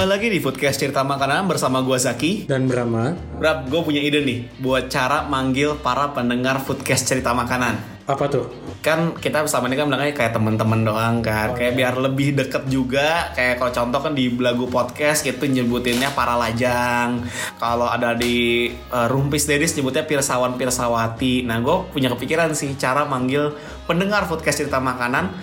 Kembali 0.00 0.16
lagi 0.16 0.32
di 0.32 0.40
Foodcast 0.40 0.80
Cerita 0.80 1.04
Makanan 1.04 1.44
bersama 1.44 1.84
gua 1.84 2.00
Zaki. 2.00 2.48
Dan 2.48 2.64
Brahma, 2.64 3.12
Brab, 3.36 3.68
gue 3.68 3.84
punya 3.84 4.00
ide 4.00 4.24
nih 4.24 4.48
buat 4.56 4.88
cara 4.88 5.28
manggil 5.28 5.76
para 5.76 6.08
pendengar 6.16 6.56
Foodcast 6.64 7.04
Cerita 7.04 7.36
Makanan. 7.36 7.99
Apa 8.14 8.24
tuh? 8.26 8.44
Kan 8.80 9.14
kita 9.16 9.44
selama 9.46 9.70
ini 9.70 9.76
kan 9.76 9.86
bilangnya 9.86 10.14
kayak 10.16 10.32
teman-teman 10.34 10.80
doang 10.82 11.16
kan, 11.22 11.54
kayak 11.54 11.78
biar 11.78 11.94
lebih 11.98 12.34
deket 12.34 12.66
juga. 12.66 13.30
Kayak 13.36 13.62
kalau 13.62 13.72
contoh 13.72 14.00
kan 14.02 14.12
di 14.16 14.26
belagu 14.28 14.66
podcast 14.66 15.22
gitu 15.22 15.46
nyebutinnya 15.46 16.10
para 16.12 16.34
lajang. 16.34 17.22
Kalau 17.58 17.86
ada 17.86 18.16
di 18.18 18.70
eh, 18.72 19.06
Rumpis 19.08 19.46
Dedis 19.46 19.76
nyebutnya 19.78 20.04
pirsawan 20.04 20.58
pirsawati. 20.58 21.46
Nah, 21.46 21.62
gue 21.62 21.76
punya 21.94 22.10
kepikiran 22.10 22.52
sih 22.56 22.74
cara 22.74 23.06
manggil 23.06 23.54
pendengar 23.90 24.26
Foodcast 24.30 24.62
Cerita 24.62 24.78
Makanan 24.78 25.34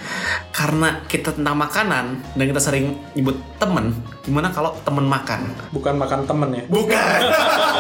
karena 0.56 1.04
kita 1.12 1.36
tentang 1.36 1.60
makanan 1.60 2.06
dan 2.40 2.46
kita 2.48 2.62
sering 2.64 2.96
nyebut 3.12 3.36
temen. 3.60 3.92
Gimana 4.24 4.50
kalau 4.56 4.72
temen 4.88 5.04
makan? 5.04 5.52
Bukan 5.76 5.96
makan 6.00 6.24
temen 6.24 6.50
ya? 6.56 6.64
Bukan. 6.72 7.20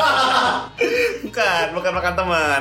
bukan, 1.37 1.65
bukan 1.77 1.91
makan 2.01 2.13
teman. 2.17 2.59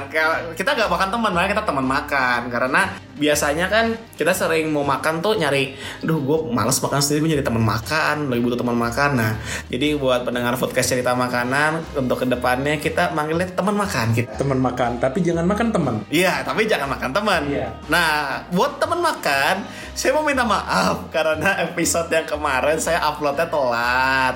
Kita 0.52 0.70
nggak 0.76 0.90
makan 0.92 1.08
teman, 1.08 1.30
makanya 1.32 1.50
kita 1.56 1.64
teman 1.64 1.86
makan. 1.88 2.40
Karena 2.52 2.82
biasanya 3.16 3.72
kan 3.72 3.96
kita 4.14 4.32
sering 4.36 4.68
mau 4.68 4.84
makan 4.84 5.24
tuh 5.24 5.40
nyari, 5.40 5.72
duh 6.04 6.20
gue 6.20 6.38
males 6.52 6.76
makan 6.76 7.00
sendiri, 7.00 7.18
gue 7.24 7.30
nyari 7.36 7.44
teman 7.44 7.64
makan, 7.64 8.28
lagi 8.28 8.40
butuh 8.44 8.60
teman 8.60 8.76
makan. 8.76 9.10
Nah, 9.16 9.32
jadi 9.72 9.96
buat 9.96 10.28
pendengar 10.28 10.54
podcast 10.60 10.92
cerita 10.92 11.16
makanan 11.16 11.96
untuk 11.96 12.22
ke 12.22 12.26
depannya 12.28 12.76
kita 12.76 13.16
manggilnya 13.16 13.48
teman 13.56 13.76
makan 13.76 14.12
kita. 14.12 14.36
Temen 14.36 14.60
makan, 14.60 15.00
tapi 15.00 15.24
jangan 15.24 15.44
makan 15.48 15.68
temen. 15.72 15.94
Iya, 16.12 16.44
tapi 16.44 16.68
jangan 16.68 16.88
makan 16.92 17.10
teman. 17.10 17.42
Iya. 17.48 17.68
Nah, 17.88 18.44
buat 18.52 18.76
teman 18.76 19.00
makan, 19.00 19.54
saya 19.96 20.12
mau 20.12 20.24
minta 20.24 20.44
maaf 20.44 21.08
karena 21.08 21.56
episode 21.64 22.12
yang 22.12 22.28
kemarin 22.28 22.76
saya 22.76 23.00
uploadnya 23.00 23.48
telat. 23.48 24.34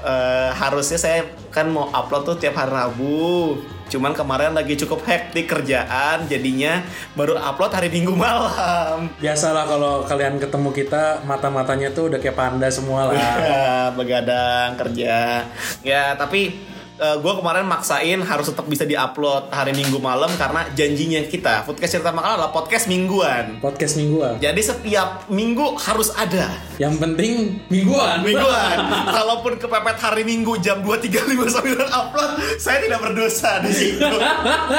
Eh, 0.00 0.50
harusnya 0.52 1.00
saya 1.00 1.24
kan 1.48 1.68
mau 1.72 1.88
upload 1.88 2.28
tuh 2.28 2.36
tiap 2.36 2.60
hari 2.60 2.72
Rabu. 2.72 3.79
Cuman 3.90 4.14
kemarin 4.14 4.54
lagi 4.54 4.78
cukup 4.78 5.02
hektik 5.02 5.50
kerjaan, 5.50 6.30
jadinya 6.30 6.86
baru 7.18 7.34
upload 7.34 7.74
hari 7.74 7.90
Minggu 7.90 8.14
malam. 8.14 9.10
Biasalah 9.18 9.66
kalau 9.66 10.06
kalian 10.06 10.38
ketemu 10.38 10.70
kita, 10.70 11.26
mata-matanya 11.26 11.90
tuh 11.90 12.06
udah 12.06 12.22
kayak 12.22 12.38
panda 12.38 12.70
semua 12.70 13.10
lah. 13.10 13.18
Ya, 13.18 13.66
begadang 13.98 14.78
kerja. 14.78 15.42
Ya, 15.82 16.14
tapi 16.14 16.62
gue 17.00 17.32
kemarin 17.32 17.64
maksain 17.64 18.20
harus 18.20 18.46
tetap 18.46 18.68
bisa 18.68 18.84
diupload 18.84 19.48
hari 19.48 19.72
Minggu 19.72 19.96
malam 19.96 20.28
karena 20.36 20.68
janjinya 20.70 21.24
kita 21.24 21.64
podcast 21.64 21.96
cerita 21.96 22.12
makanan 22.12 22.36
adalah 22.36 22.52
podcast 22.52 22.84
mingguan. 22.86 23.56
Podcast 23.58 23.96
mingguan. 23.96 24.36
Jadi 24.36 24.60
setiap 24.60 25.24
minggu 25.26 25.80
harus 25.80 26.12
ada 26.12 26.52
Yang 26.76 26.94
penting 27.00 27.32
mingguan. 27.72 28.20
mingguan. 28.20 28.76
Kalaupun 29.16 29.56
kepepet 29.56 29.96
hari 29.96 30.22
Minggu 30.22 30.60
jam 30.60 30.84
2.35 30.84 31.48
sambil 31.48 31.80
upload, 31.88 32.30
saya 32.60 32.84
tidak 32.84 33.00
berdosa 33.00 33.64
di 33.64 33.72
situ. 33.72 34.04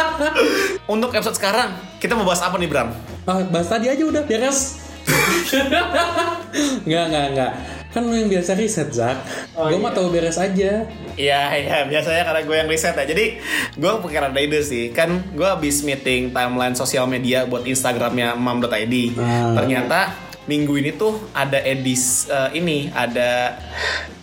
Untuk 0.93 1.09
episode 1.11 1.33
sekarang, 1.33 1.73
kita 1.97 2.13
mau 2.13 2.23
bahas 2.23 2.45
apa 2.45 2.53
nih 2.61 2.69
Bram? 2.69 2.93
Ah, 3.25 3.41
bahas 3.49 3.65
tadi 3.65 3.89
aja 3.89 4.03
udah 4.05 4.21
beres. 4.21 4.77
Enggak, 6.85 7.03
enggak, 7.09 7.25
enggak. 7.33 7.51
Kan 7.91 8.07
lu 8.07 8.15
yang 8.15 8.31
biasa 8.31 8.55
riset, 8.55 8.89
Zak. 8.95 9.19
Oh, 9.51 9.67
gue 9.67 9.75
iya. 9.75 9.83
mah 9.83 9.91
tahu 9.91 10.15
beres 10.15 10.39
aja. 10.39 10.87
Iya, 11.19 11.41
iya. 11.59 11.77
Biasanya 11.91 12.23
karena 12.23 12.41
gue 12.47 12.55
yang 12.55 12.69
riset 12.71 12.95
ya. 12.95 13.03
Jadi, 13.03 13.35
gue 13.75 13.91
pikiran 14.07 14.31
ada 14.31 14.39
ide 14.39 14.63
sih. 14.63 14.95
Kan 14.95 15.19
gue 15.35 15.43
habis 15.43 15.83
meeting 15.83 16.31
timeline 16.31 16.71
sosial 16.71 17.03
media 17.03 17.43
buat 17.43 17.67
Instagramnya 17.67 18.39
mam.id. 18.39 18.95
Ah. 19.19 19.59
Ternyata 19.59 20.30
minggu 20.51 20.75
ini 20.75 20.91
tuh 20.99 21.31
ada 21.31 21.63
edis 21.63 22.27
eh, 22.27 22.59
ini 22.59 22.91
ada 22.91 23.55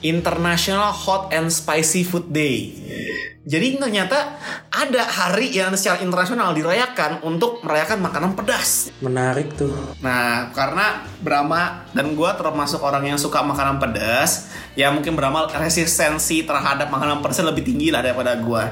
International 0.04 0.92
Hot 0.92 1.32
and 1.32 1.48
Spicy 1.48 2.04
Food 2.04 2.28
Day. 2.28 2.76
Jadi 3.48 3.80
ternyata 3.80 4.36
ada 4.68 5.08
hari 5.08 5.48
yang 5.56 5.72
secara 5.72 6.04
internasional 6.04 6.52
dirayakan 6.52 7.24
untuk 7.24 7.64
merayakan 7.64 8.04
makanan 8.04 8.36
pedas. 8.36 8.92
Menarik 9.00 9.56
tuh. 9.56 9.72
Nah, 10.04 10.52
karena 10.52 11.08
Brahma 11.24 11.88
dan 11.96 12.12
gue 12.12 12.30
termasuk 12.36 12.84
orang 12.84 13.08
yang 13.08 13.16
suka 13.16 13.40
makanan 13.40 13.80
pedas, 13.80 14.52
ya 14.76 14.92
mungkin 14.92 15.16
Brahma 15.16 15.48
resistensi 15.48 16.44
terhadap 16.44 16.92
makanan 16.92 17.24
pedas 17.24 17.40
lebih 17.40 17.64
tinggi 17.64 17.88
lah 17.88 18.04
daripada 18.04 18.36
gue. 18.36 18.62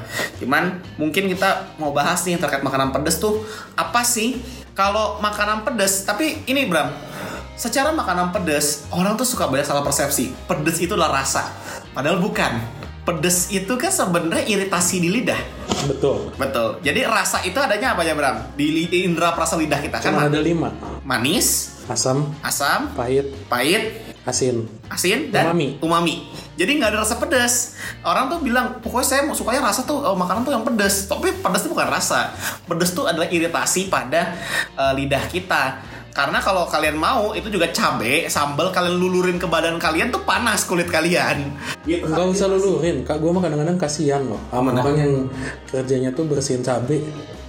Cuman 0.45 0.77
mungkin 1.01 1.25
kita 1.25 1.73
mau 1.81 1.89
bahas 1.89 2.21
nih 2.29 2.37
terkait 2.37 2.61
makanan 2.61 2.93
pedas 2.93 3.17
tuh 3.17 3.41
apa 3.73 4.05
sih 4.05 4.37
kalau 4.77 5.17
makanan 5.25 5.65
pedas? 5.65 6.05
Tapi 6.05 6.45
ini 6.45 6.69
Bram, 6.69 6.93
secara 7.57 7.89
makanan 7.91 8.29
pedas 8.29 8.85
orang 8.89 9.17
tuh 9.17 9.25
suka 9.25 9.49
banyak 9.49 9.65
salah 9.65 9.81
persepsi. 9.81 10.31
Pedas 10.45 10.77
itu 10.77 10.93
adalah 10.93 11.19
rasa, 11.19 11.49
padahal 11.91 12.21
bukan. 12.21 12.61
Pedas 13.01 13.47
itu 13.49 13.71
kan 13.79 13.87
sebenarnya 13.87 14.43
iritasi 14.43 14.99
di 14.99 15.07
lidah. 15.07 15.39
Betul. 15.87 16.27
Betul. 16.35 16.83
Jadi 16.83 17.07
rasa 17.07 17.39
itu 17.41 17.55
adanya 17.55 17.95
apa 17.95 18.03
ya 18.03 18.11
Bram? 18.11 18.51
Di 18.53 18.67
indera 18.99 19.31
perasa 19.31 19.55
lidah 19.55 19.79
kita 19.79 19.97
kan 19.97 20.11
Cuma 20.11 20.27
ada 20.27 20.43
lima. 20.43 20.75
manis, 21.07 21.71
Asam, 21.87 22.35
asam, 22.43 22.91
pahit, 22.99 23.31
pahit, 23.47 23.95
asin. 24.27 24.67
asin 24.91 25.31
dan 25.31 25.55
Umami. 25.55 25.79
umami. 25.79 26.15
Jadi 26.59 26.83
nggak 26.83 26.91
ada 26.91 26.99
rasa 26.99 27.15
pedas. 27.15 27.79
Orang 28.03 28.27
tuh 28.27 28.43
bilang 28.43 28.83
pokoknya 28.83 29.07
saya 29.07 29.21
sukanya 29.31 29.71
rasa 29.71 29.87
tuh 29.87 30.03
oh, 30.03 30.19
makanan 30.19 30.43
tuh 30.43 30.51
yang 30.51 30.67
pedas. 30.67 31.07
Tapi 31.07 31.31
pedas 31.39 31.63
itu 31.63 31.71
bukan 31.71 31.87
rasa. 31.87 32.35
Pedas 32.67 32.91
tuh 32.91 33.07
adalah 33.07 33.31
iritasi 33.31 33.87
pada 33.87 34.35
eh, 34.75 34.91
lidah 34.99 35.23
kita. 35.31 35.79
Karena 36.17 36.41
kalau 36.41 36.65
kalian 36.65 36.97
mau 36.97 37.37
itu 37.37 37.45
juga 37.53 37.69
cabe, 37.69 38.25
sambal 38.25 38.73
kalian 38.73 38.97
lulurin 38.97 39.37
ke 39.37 39.45
badan 39.45 39.77
kalian 39.77 40.09
tuh 40.09 40.25
panas 40.25 40.65
kulit 40.65 40.89
kalian. 40.89 41.53
Gitu. 41.85 42.09
Enggak 42.09 42.33
usah 42.33 42.49
lulurin, 42.49 43.05
kak 43.05 43.21
gue 43.21 43.29
mah 43.29 43.45
kadang-kadang 43.45 43.77
kasihan 43.77 44.25
loh 44.25 44.41
sama 44.49 44.73
Mana? 44.73 44.81
orang 44.81 44.97
yang 44.97 45.13
kerjanya 45.69 46.09
tuh 46.17 46.25
bersihin 46.25 46.65
cabe 46.65 47.05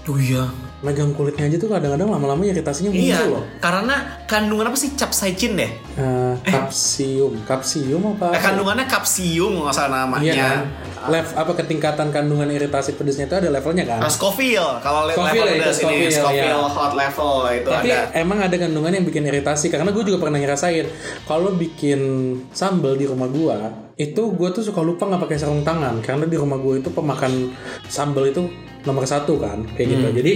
Oh 0.09 0.21
iya. 0.21 0.68
Megang 0.79 1.11
kulitnya 1.11 1.51
aja 1.51 1.59
tuh 1.59 1.67
kadang-kadang 1.67 2.07
lama-lama 2.07 2.39
iritasinya 2.41 2.89
muncul 2.89 3.03
Iya, 3.03 3.19
loh. 3.27 3.43
karena 3.59 3.95
kandungan 4.25 4.71
apa 4.71 4.79
sih? 4.79 4.95
Capsaicin 4.95 5.59
deh? 5.59 5.71
Eh, 5.99 6.35
kapsium. 6.45 7.35
Kapsium 7.43 7.99
apa? 8.15 8.31
Eh, 8.31 8.39
kandungannya 8.39 8.87
kapsium 8.87 9.59
nggak 9.59 9.75
salah 9.75 10.07
namanya. 10.07 10.23
iya 10.23 10.39
kan? 10.39 10.63
Lev, 11.11 11.27
apa 11.33 11.53
ketingkatan 11.57 12.11
kandungan 12.11 12.47
iritasi 12.49 12.95
pedesnya 12.95 13.27
itu 13.27 13.35
ada 13.35 13.49
levelnya 13.49 13.87
kan? 13.87 13.99
Ah, 13.99 14.07
Scoville. 14.07 14.79
Kalau 14.79 15.07
le- 15.07 15.15
Scoville 15.15 15.35
level 15.41 15.51
ya, 15.51 15.63
pedas 15.63 15.77
itu 15.77 15.87
ini 15.89 15.95
Scoville, 16.07 16.15
Scoville 16.15 16.47
ya. 16.63 16.71
hot 16.71 16.93
level 16.95 17.33
itu 17.53 17.69
tapi 17.69 17.89
ada. 17.89 18.03
emang 18.15 18.39
ada 18.39 18.57
kandungan 18.57 18.93
yang 18.93 19.05
bikin 19.05 19.25
iritasi? 19.25 19.67
Karena 19.69 19.91
gue 19.91 20.05
juga 20.05 20.19
pernah 20.21 20.39
ngerasain 20.39 20.87
kalau 21.25 21.51
bikin 21.53 22.01
sambal 22.51 22.95
di 22.95 23.05
rumah 23.05 23.27
gua 23.27 23.57
itu 23.95 24.23
gue 24.31 24.49
tuh 24.51 24.63
suka 24.63 24.79
lupa 24.79 25.07
nggak 25.07 25.23
pakai 25.23 25.37
sarung 25.37 25.63
tangan. 25.63 25.99
Karena 26.01 26.23
di 26.23 26.35
rumah 26.35 26.55
gue 26.57 26.79
itu 26.79 26.89
pemakan 26.89 27.51
sambal 27.85 28.27
itu 28.27 28.47
nomor 28.83 29.05
satu 29.05 29.37
kan 29.37 29.67
kayak 29.75 29.89
gitu. 29.91 30.07
Jadi 30.23 30.33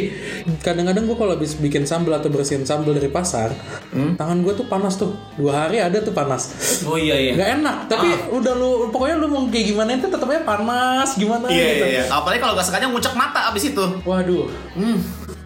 kadang-kadang 0.61 1.07
gue 1.07 1.17
kalau 1.17 1.33
habis 1.33 1.55
bikin 1.55 1.85
sambal 1.85 2.17
atau 2.17 2.27
bersihin 2.27 2.63
sambal 2.63 2.91
dari 2.91 3.07
pasar 3.07 3.55
tangan 3.93 4.43
gue 4.43 4.53
tuh 4.53 4.67
panas 4.67 4.97
tuh. 4.97 5.15
Dua 5.35 5.67
hari 5.67 5.79
ada 5.79 5.99
tuh 5.99 6.11
panas. 6.11 6.51
Oh 6.83 6.99
iya 6.99 7.15
iya. 7.15 7.33
nggak 7.35 7.51
enak. 7.61 7.77
Tapi 7.87 8.09
udah 8.33 8.53
lu 8.55 8.71
pokoknya 8.91 9.17
lu 9.17 9.27
mau 9.27 9.43
kayak 9.47 9.67
gimana 9.69 9.91
itu 9.95 10.07
tetapnya 10.07 10.43
panas. 10.43 11.15
Gimana 11.15 11.47
Iya, 11.47 11.67
gitu. 11.77 11.85
iya, 11.87 12.03
iya. 12.03 12.03
Apalagi 12.11 12.41
kalau 12.41 12.55
gak 12.55 12.67
sengaja 12.67 12.87
ngucek 12.89 13.15
mata 13.15 13.49
abis 13.49 13.71
itu. 13.71 13.85
waduh. 14.03 14.47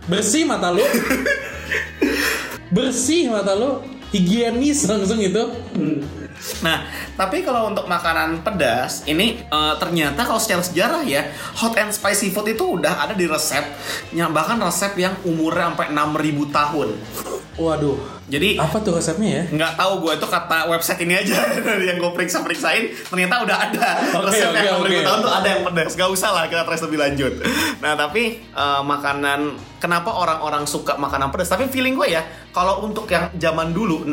Bersih 0.06 0.46
mata 0.46 0.70
lu. 0.70 0.82
Bersih 2.74 3.30
mata 3.30 3.54
lu. 3.54 3.82
Higienis 4.06 4.86
langsung 4.86 5.18
itu 5.18 5.42
Nah, 6.62 6.86
tapi 7.14 7.42
kalau 7.42 7.68
untuk 7.68 7.84
makanan 7.84 8.40
pedas, 8.40 9.02
ini 9.04 9.42
eh, 9.42 9.74
ternyata 9.76 10.22
kalau 10.22 10.38
secara 10.38 10.62
sejarah 10.62 11.02
ya, 11.02 11.26
hot 11.58 11.74
and 11.76 11.90
spicy 11.90 12.30
food 12.30 12.46
itu 12.48 12.78
udah 12.78 13.02
ada 13.02 13.14
di 13.14 13.26
resep, 13.26 13.64
yang 14.12 14.30
bahkan 14.30 14.56
resep 14.58 14.94
yang 14.96 15.14
umurnya 15.24 15.74
sampai 15.74 15.90
6000 15.90 16.48
tahun. 16.54 16.88
Waduh, 17.56 17.96
Jadi 18.28 18.60
apa 18.60 18.76
tuh 18.84 19.00
resepnya 19.00 19.30
ya? 19.40 19.44
nggak 19.48 19.80
tahu 19.80 20.04
gue 20.04 20.12
itu 20.20 20.28
kata 20.28 20.68
website 20.68 21.00
ini 21.08 21.16
aja 21.16 21.40
yang 21.88 21.96
gue 21.96 22.10
periksa 22.12 22.44
periksain 22.44 22.92
ternyata 23.08 23.48
udah 23.48 23.56
ada 23.56 23.88
Oke, 24.18 24.28
resep 24.28 24.52
oke, 24.52 24.60
yang 24.60 24.76
oke. 24.76 24.90
gue 24.92 25.00
tahu 25.00 25.16
tuh 25.24 25.32
ada 25.32 25.48
yang 25.48 25.62
pedas 25.64 25.96
gak 25.96 26.10
usah 26.12 26.30
lah 26.36 26.44
kita 26.52 26.68
trace 26.68 26.84
lebih 26.84 27.00
lanjut 27.00 27.32
nah 27.80 27.96
tapi 27.96 28.44
eh, 28.44 28.80
makanan 28.84 29.56
kenapa 29.80 30.12
orang-orang 30.12 30.68
suka 30.68 31.00
makanan 31.00 31.32
pedas 31.32 31.48
tapi 31.48 31.70
feeling 31.72 31.96
gue 31.96 32.12
ya 32.12 32.28
kalau 32.52 32.84
untuk 32.84 33.08
yang 33.08 33.32
zaman 33.40 33.72
dulu 33.72 34.04
6000 34.04 34.12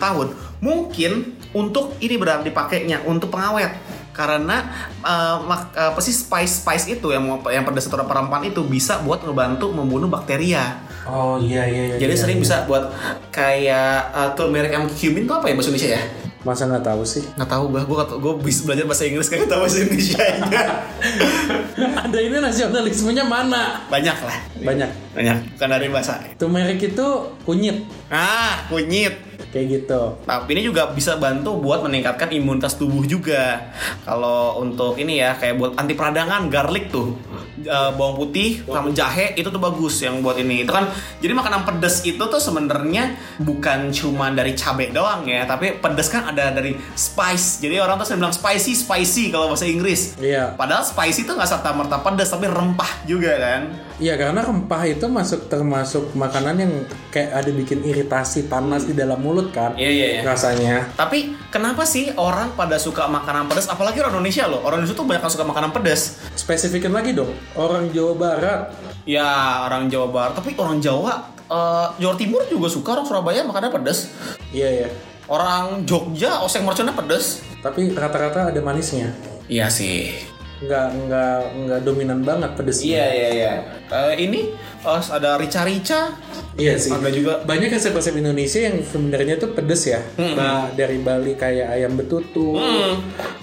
tahun 0.00 0.26
mungkin 0.64 1.12
untuk 1.50 1.96
ini 1.98 2.14
benar 2.14 2.40
dipakainya 2.40 3.02
untuk 3.02 3.28
pengawet 3.28 3.72
karena 4.10 4.66
eh, 4.98 5.36
mak- 5.40 5.70
apa 5.72 5.98
sih 5.98 6.10
spice 6.10 6.60
spice 6.60 6.90
itu 6.90 7.06
yang 7.08 7.22
yang 7.46 7.62
pedas 7.62 7.86
atau 7.86 7.98
rempah-rempahan 7.98 8.48
itu 8.48 8.60
bisa 8.62 8.98
buat 9.00 9.22
ngebantu 9.22 9.70
membunuh 9.70 10.06
bakteria 10.06 10.82
Oh 11.04 11.40
iya 11.40 11.64
iya. 11.64 11.82
iya 11.88 11.96
jadi 11.96 12.12
iya, 12.12 12.20
sering 12.20 12.36
iya. 12.36 12.44
bisa 12.44 12.56
buat 12.64 12.84
kayak 13.30 13.92
uh, 14.12 14.30
turmeric 14.34 14.68
and 14.70 14.90
cumin 14.90 15.24
itu 15.24 15.32
apa 15.32 15.48
ya 15.48 15.54
bahasa 15.54 15.70
Indonesia 15.70 15.92
ya? 15.96 16.02
Masa 16.38 16.68
nggak 16.68 16.84
tahu 16.84 17.02
sih? 17.02 17.24
Nggak 17.34 17.48
tahu 17.48 17.64
gue, 17.68 17.80
gue 17.82 18.04
gue 18.20 18.34
bisa 18.44 18.60
belajar 18.62 18.84
bahasa 18.84 19.04
Inggris 19.04 19.26
kayak 19.26 19.48
tahu 19.48 19.64
bahasa 19.64 19.78
Indonesia 19.80 20.20
Ada 22.04 22.18
ini 22.18 22.36
nasionalismenya 22.38 23.24
mana? 23.24 23.88
Banyak 23.88 24.18
lah, 24.20 24.36
Banyak. 24.60 24.90
banyak. 25.14 25.36
Bukan 25.54 25.68
dari 25.68 25.88
bahasa. 25.88 26.20
Turmeric 26.36 26.80
itu 26.84 27.06
kunyit 27.42 27.86
Ah, 28.08 28.68
kunyit. 28.68 29.27
Kayak 29.52 29.66
gitu. 29.80 30.00
Tapi 30.24 30.50
ini 30.56 30.62
juga 30.68 30.92
bisa 30.92 31.16
bantu 31.16 31.56
buat 31.56 31.80
meningkatkan 31.84 32.28
imunitas 32.32 32.76
tubuh 32.76 33.04
juga. 33.08 33.72
Kalau 34.04 34.60
untuk 34.60 35.00
ini 35.00 35.20
ya 35.20 35.36
kayak 35.36 35.54
buat 35.56 35.72
anti 35.80 35.96
peradangan, 35.96 36.52
garlic 36.52 36.92
tuh. 36.92 37.16
Eh, 37.58 37.90
bawang 37.98 38.14
putih 38.14 38.62
sama 38.70 38.94
jahe 38.94 39.34
itu 39.34 39.50
tuh 39.50 39.58
bagus 39.58 39.98
yang 39.98 40.22
buat 40.22 40.38
ini. 40.38 40.62
Itu 40.62 40.70
kan 40.70 40.88
jadi 41.18 41.34
makanan 41.34 41.66
pedas 41.66 42.06
itu 42.06 42.20
tuh 42.20 42.38
sebenarnya 42.38 43.18
bukan 43.42 43.90
cuma 43.90 44.30
dari 44.30 44.54
cabai 44.54 44.94
doang 44.94 45.26
ya, 45.26 45.42
tapi 45.42 45.74
pedas 45.82 46.06
kan 46.06 46.30
ada 46.30 46.54
dari 46.54 46.78
spice. 46.94 47.58
Jadi 47.58 47.82
orang 47.82 47.98
tuh 47.98 48.06
sering 48.06 48.22
bilang 48.22 48.36
spicy, 48.36 48.78
spicy 48.78 49.34
kalau 49.34 49.50
bahasa 49.50 49.66
Inggris. 49.66 50.14
Iya. 50.22 50.54
Padahal 50.54 50.86
spicy 50.86 51.26
itu 51.26 51.32
nggak 51.34 51.50
serta 51.50 51.74
merta 51.74 51.98
pedas 51.98 52.30
tapi 52.30 52.46
rempah 52.46 53.02
juga 53.10 53.34
kan. 53.34 53.62
Iya 53.98 54.14
karena 54.14 54.46
rempah 54.46 54.86
itu 54.86 55.10
masuk 55.10 55.50
termasuk 55.50 56.14
makanan 56.14 56.54
yang 56.62 56.72
kayak 57.10 57.34
ada 57.34 57.50
bikin 57.50 57.82
iritasi 57.82 58.46
panas 58.46 58.86
di 58.86 58.94
dalam 58.94 59.18
mulut 59.18 59.50
kan. 59.50 59.74
Iya, 59.74 59.90
iya, 59.90 60.06
iya. 60.14 60.20
Rasanya. 60.22 60.94
Tapi 60.94 61.34
kenapa 61.50 61.82
sih 61.82 62.14
orang 62.14 62.54
pada 62.54 62.78
suka 62.78 63.10
makanan 63.10 63.50
pedas? 63.50 63.66
Apalagi 63.66 63.98
orang 63.98 64.14
Indonesia 64.22 64.46
loh. 64.46 64.62
Orang 64.62 64.86
Indonesia 64.86 65.02
tuh 65.02 65.06
banyak 65.10 65.22
yang 65.26 65.34
suka 65.34 65.46
makanan 65.50 65.70
pedas. 65.74 66.22
Spesifikin 66.38 66.94
lagi 66.94 67.10
dong. 67.10 67.34
Orang 67.58 67.90
Jawa 67.90 68.14
Barat. 68.14 68.60
Ya 69.02 69.64
orang 69.66 69.90
Jawa 69.90 70.12
Barat, 70.12 70.36
tapi 70.36 70.52
orang 70.60 70.84
Jawa, 70.84 71.32
eh, 71.48 71.86
Jawa 71.96 72.14
Timur 72.20 72.44
juga 72.44 72.68
suka 72.68 72.92
orang 72.92 73.08
Surabaya 73.08 73.40
makannya 73.40 73.72
pedas. 73.72 74.12
Iya 74.52 74.84
ya. 74.84 74.88
Orang 75.26 75.88
Jogja 75.88 76.44
oseng 76.44 76.62
merconnya 76.68 76.92
pedas. 76.92 77.40
Tapi 77.64 77.90
rata-rata 77.96 78.52
ada 78.52 78.60
manisnya. 78.60 79.10
Iya 79.48 79.72
sih. 79.72 80.12
Nggak 80.58 80.86
nggak 81.06 81.36
nggak 81.64 81.80
dominan 81.82 82.20
banget 82.22 82.50
pedesnya. 82.54 83.06
iya 83.10 83.28
iya. 83.30 83.52
Eh, 83.88 84.14
ini 84.26 84.50
eh, 84.82 85.02
ada 85.10 85.38
rica-rica. 85.38 86.12
Iya 86.58 86.74
sih. 86.74 86.90
Ada 86.90 87.10
juga- 87.14 87.40
banyak 87.46 87.70
resep-resep 87.70 88.18
Indonesia 88.18 88.58
yang 88.58 88.82
sebenarnya 88.82 89.38
tuh 89.38 89.54
pedes 89.54 89.86
ya. 89.86 90.02
Nah, 90.18 90.70
dari 90.74 90.98
Bali 90.98 91.38
kayak 91.38 91.70
ayam 91.72 91.94
betutu. 91.94 92.58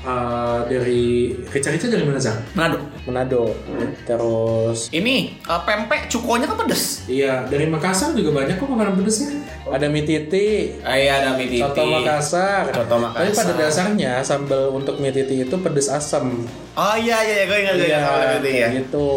Uh, 0.05 0.61
dari 0.69 1.33
rica-rica 1.49 1.89
dari 1.89 2.05
mana 2.05 2.21
Zang? 2.21 2.37
Manado. 2.53 2.77
Manado. 3.05 3.53
Terus 4.03 4.89
Ini 4.89 5.15
eh, 5.39 5.61
pempek 5.61 6.07
cukonya 6.07 6.45
kan 6.45 6.57
pedas. 6.57 7.05
iya 7.05 7.43
dari 7.43 7.65
Makassar 7.65 8.11
juga 8.11 8.33
banyak 8.35 8.55
kok 8.55 8.65
makanan 8.65 8.95
pedesnya. 8.95 9.29
Ada 9.65 9.87
mie 9.87 10.03
titi, 10.03 10.73
Ah, 10.79 10.93
iya 10.93 11.19
ada 11.19 11.33
mie 11.33 11.47
titi. 11.47 11.59
soto 11.59 11.81
Makassar. 11.83 12.69
Soto 12.69 12.95
Tapi 12.95 13.29
pada 13.29 13.29
Makassar. 13.31 13.55
dasarnya 13.55 14.13
sambal 14.21 14.69
untuk 14.71 14.97
mie 14.97 15.09
titi 15.11 15.39
itu 15.39 15.55
pedes 15.55 15.87
asam. 15.87 16.45
Oh 16.73 16.95
iya 16.95 17.21
iya, 17.21 17.33
iya 17.35 17.45
gue 17.45 17.57
ingat 17.57 17.73
gue 17.73 17.83
Iya, 17.83 17.95
ingat 17.95 18.05
sama 18.05 18.17
mie 18.19 18.39
titi 18.39 18.51
ya. 18.55 18.67
gitu. 18.75 19.09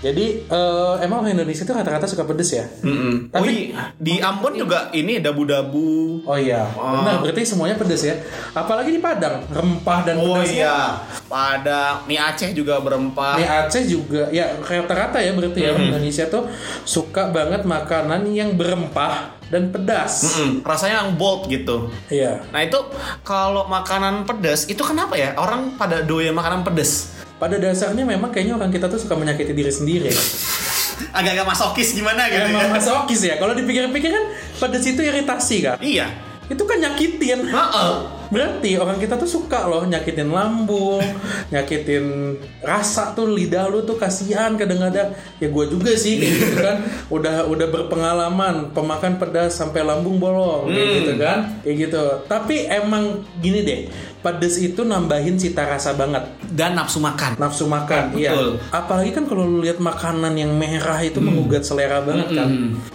Jadi 0.00 0.26
eh, 0.42 0.94
emang 1.00 1.20
orang 1.20 1.34
Indonesia 1.34 1.62
tuh 1.62 1.74
rata-rata 1.74 2.06
suka 2.06 2.24
pedes 2.24 2.50
ya? 2.52 2.64
Mm-mm. 2.80 3.28
Tapi- 3.28 3.38
oh, 3.38 3.52
iya. 3.70 3.92
di 3.94 4.14
Ambon 4.18 4.54
juga 4.54 4.88
ini 4.90 5.18
dabu-dabu. 5.18 6.22
Oh 6.22 6.34
iya, 6.34 6.64
benar. 6.66 7.20
Berarti 7.20 7.42
semuanya 7.44 7.74
pedes 7.74 8.02
ya. 8.02 8.16
Apalagi 8.50 8.90
di 8.90 8.98
Padang, 8.98 9.44
rempah 9.46 10.00
dan 10.02 10.16
Oh 10.18 10.34
pedasnya. 10.34 10.56
iya, 10.56 10.78
Padang, 11.26 11.94
mie 12.04 12.16
Aceh 12.18 12.50
juga 12.50 12.80
Mie 13.08 13.48
Aceh 13.48 13.88
juga, 13.88 14.28
ya 14.28 14.52
rata-rata 14.60 15.16
ya 15.24 15.32
berarti 15.32 15.64
ya 15.64 15.72
orang 15.72 15.88
Indonesia 15.96 16.28
tuh 16.28 16.44
suka 16.84 17.32
banget 17.32 17.64
makanan 17.64 18.28
yang 18.28 18.54
berempah 18.60 19.40
dan 19.50 19.72
pedas. 19.74 20.22
Mm-mm, 20.22 20.62
rasanya 20.62 21.02
yang 21.04 21.18
bold 21.18 21.50
gitu. 21.50 21.90
Iya. 22.12 22.44
Nah 22.54 22.60
itu 22.62 22.78
kalau 23.26 23.66
makanan 23.66 24.28
pedas 24.28 24.70
itu 24.70 24.80
kenapa 24.84 25.18
ya 25.18 25.34
orang 25.34 25.74
pada 25.74 26.06
doyan 26.06 26.36
makanan 26.36 26.62
pedas? 26.62 27.18
Pada 27.40 27.56
dasarnya 27.56 28.04
memang 28.04 28.28
kayaknya 28.28 28.60
orang 28.60 28.70
kita 28.70 28.86
tuh 28.86 29.00
suka 29.00 29.16
menyakiti 29.16 29.56
diri 29.56 29.72
sendiri. 29.72 30.12
Agak-agak 31.16 31.48
masokis 31.48 31.96
gimana 31.96 32.28
gitu 32.28 32.46
ya? 32.46 32.52
Emang 32.52 32.76
masokis 32.76 33.20
ya. 33.24 33.34
Kalau 33.40 33.56
dipikir-pikir 33.56 34.12
kan 34.12 34.24
pedas 34.60 34.84
itu 34.84 35.00
iritasi 35.00 35.56
kan. 35.64 35.76
Iya. 35.80 36.12
Itu 36.46 36.68
kan 36.68 36.78
nyakitin. 36.78 37.48
Heeh. 37.48 38.19
Berarti 38.30 38.78
orang 38.78 39.02
kita 39.02 39.18
tuh 39.18 39.26
suka 39.26 39.66
loh 39.66 39.82
nyakitin 39.84 40.30
lambung, 40.30 41.02
nyakitin 41.50 42.38
rasa 42.62 43.10
tuh 43.12 43.26
lidah 43.26 43.66
lu 43.66 43.82
tuh 43.82 43.98
kasihan 43.98 44.54
kadang-kadang. 44.54 45.10
Ya 45.42 45.50
gue 45.50 45.64
juga 45.66 45.92
sih 45.98 46.22
kayak 46.22 46.34
gitu 46.38 46.56
kan. 46.62 46.76
Udah 47.20 47.44
udah 47.50 47.66
berpengalaman 47.68 48.70
pemakan 48.70 49.18
pedas 49.18 49.58
sampai 49.58 49.82
lambung 49.82 50.22
bolong 50.22 50.70
kayak 50.70 50.88
gitu 51.02 51.12
kan. 51.18 51.38
Kayak 51.66 51.76
gitu. 51.90 52.04
Tapi 52.30 52.70
emang 52.70 53.26
gini 53.42 53.66
deh, 53.66 53.80
pedas 54.22 54.60
itu 54.60 54.84
nambahin 54.86 55.34
cita 55.34 55.66
rasa 55.66 55.96
banget. 55.96 56.22
Dan 56.54 56.76
nafsu 56.78 57.00
makan. 57.02 57.34
Nafsu 57.40 57.64
makan, 57.66 58.14
iya. 58.14 58.30
Betul. 58.30 58.62
Apalagi 58.70 59.10
kan 59.10 59.24
kalau 59.26 59.42
lu 59.48 59.58
lihat 59.64 59.82
makanan 59.82 60.36
yang 60.36 60.54
merah 60.54 61.00
itu 61.02 61.18
mengugat 61.18 61.64
selera 61.64 62.04
banget 62.04 62.30
kan. 62.36 62.48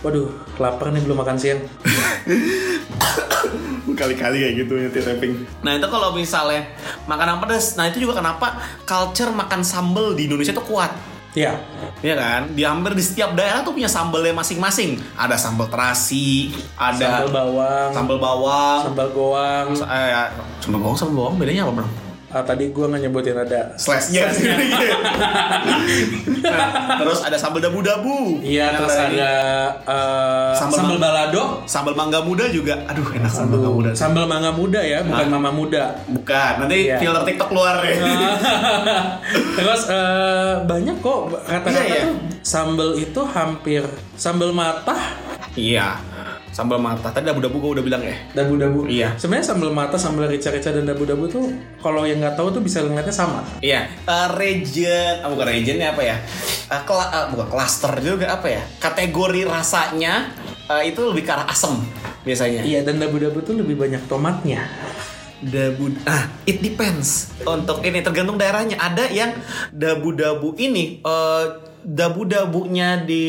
Waduh, 0.05 0.31
lapar 0.61 0.93
nih 0.93 1.01
belum 1.03 1.17
makan 1.19 1.37
siang. 1.37 1.59
Kali-kali 3.95 4.43
kayak 4.43 4.55
gitu 4.65 4.73
nyetir 4.75 5.03
rapping. 5.25 5.63
Nah 5.65 5.71
itu 5.77 5.87
kalau 5.89 6.09
misalnya 6.13 6.61
makanan 7.09 7.41
pedas, 7.41 7.73
nah 7.73 7.89
itu 7.89 7.97
juga 8.05 8.21
kenapa 8.21 8.61
culture 8.85 9.33
makan 9.33 9.61
sambal 9.65 10.13
di 10.13 10.29
Indonesia 10.29 10.53
tuh 10.53 10.65
kuat. 10.65 10.93
Iya. 11.35 11.59
Iya 11.99 12.15
kan? 12.15 12.41
Di 12.55 12.63
hampir 12.63 12.95
di 12.95 13.03
setiap 13.03 13.35
daerah 13.35 13.59
tuh 13.59 13.75
punya 13.75 13.91
sambalnya 13.91 14.31
masing-masing. 14.31 15.03
Ada 15.19 15.35
sambal 15.35 15.67
terasi, 15.67 16.55
ada 16.79 17.27
Sambal 17.27 17.27
bawang, 17.27 17.89
sambal 17.91 18.17
bawang, 18.23 18.81
sambal 18.87 19.07
goang. 19.11 19.65
Eh, 19.75 20.07
ya, 20.15 20.31
sambal 20.63 20.79
bawang 20.79 20.97
sambal 20.97 21.15
bawang 21.19 21.35
bedanya 21.35 21.67
apa 21.67 21.83
bro? 21.83 21.87
Ah, 22.27 22.41
tadi 22.41 22.67
gue 22.67 22.83
nggak 22.83 23.01
nyebutin 23.01 23.37
ada 23.37 23.71
Slash 23.77 24.11
ya. 24.11 24.27
nah, 26.43 26.67
terus 26.97 27.19
ada 27.21 27.37
sambal 27.37 27.61
dabu-dabu. 27.61 28.41
Iya, 28.41 28.71
Yang 28.71 28.75
terus 28.81 28.95
ada 28.97 29.31
eh, 29.85 30.51
Sambal 30.53 30.77
sambal, 30.81 30.97
balado, 30.97 31.43
sambal 31.63 31.93
mangga 31.93 32.19
muda 32.19 32.49
juga. 32.49 32.75
Aduh, 32.89 33.07
enak 33.13 33.29
sambal 33.29 33.59
mangga 33.59 33.71
muda. 33.71 33.89
sambal 33.93 34.25
mangga 34.25 34.51
muda 34.51 34.81
ya, 34.81 34.99
bukan 35.01 35.27
mama 35.29 35.49
muda. 35.49 35.95
Bukan, 36.07 36.53
nanti 36.65 36.77
Iya. 36.85 36.97
filter 36.99 37.23
TikTok 37.23 37.47
keluar 37.49 37.79
ya. 37.81 37.95
terus 39.57 39.81
eh, 39.87 40.53
banyak 40.65 40.95
kok 40.99 41.19
rata-rata 41.45 41.71
Iya, 41.77 41.85
iya. 41.87 42.03
tuh 42.03 42.15
sambal 42.41 42.89
itu 42.95 43.21
hampir 43.25 43.83
sambal 44.15 44.51
matah, 44.51 44.99
iya. 45.55 45.97
Sambal 46.55 46.79
mata. 46.79 47.11
Tadi 47.11 47.27
dabu-dabu 47.27 47.59
gue 47.59 47.71
udah 47.75 47.83
bilang 47.83 47.99
ya. 47.99 48.15
dabu-dabu. 48.31 48.87
Iya. 48.87 49.19
Sebenarnya 49.19 49.51
sambal 49.51 49.75
matah, 49.75 49.99
sambal 49.99 50.23
rica-rica 50.25 50.71
dan 50.71 50.87
dabu-dabu 50.87 51.27
tuh 51.27 51.51
kalau 51.83 52.07
yang 52.07 52.23
nggak 52.23 52.39
tahu 52.39 52.47
tuh 52.49 52.63
bisa 52.63 52.79
ngeliatnya 52.79 53.11
sama. 53.11 53.43
Iya, 53.59 53.91
Eh, 54.07 54.27
region, 54.39 55.19
ah, 55.19 55.27
bukan 55.27 55.45
regionnya 55.45 55.91
apa 55.91 56.01
ya? 56.01 56.15
Eh, 56.71 56.81
kela- 56.87 57.11
ah, 57.11 57.25
bukan 57.27 57.51
cluster 57.51 57.91
juga 57.99 58.31
apa 58.31 58.47
ya? 58.47 58.63
Kategori 58.79 59.43
rasanya 59.43 60.31
eh, 60.71 60.89
itu 60.89 61.03
lebih 61.03 61.27
ke 61.27 61.31
arah 61.35 61.45
asem 61.45 61.75
biasanya. 62.23 62.63
Iya, 62.63 62.81
dan 62.81 62.97
dabu-dabu 62.97 63.43
tuh 63.43 63.59
lebih 63.59 63.75
banyak 63.75 64.07
tomatnya. 64.07 64.63
Dabu 65.35 65.91
ah 66.07 66.31
it 66.47 66.63
depends 66.63 67.35
untuk 67.43 67.83
ini 67.83 67.99
tergantung 67.99 68.39
daerahnya 68.39 68.79
ada 68.79 69.11
yang 69.11 69.35
dabu-dabu 69.69 70.55
ini 70.55 71.03
eh, 71.03 71.45
dabu-dabunya 71.85 72.97
di 72.99 73.25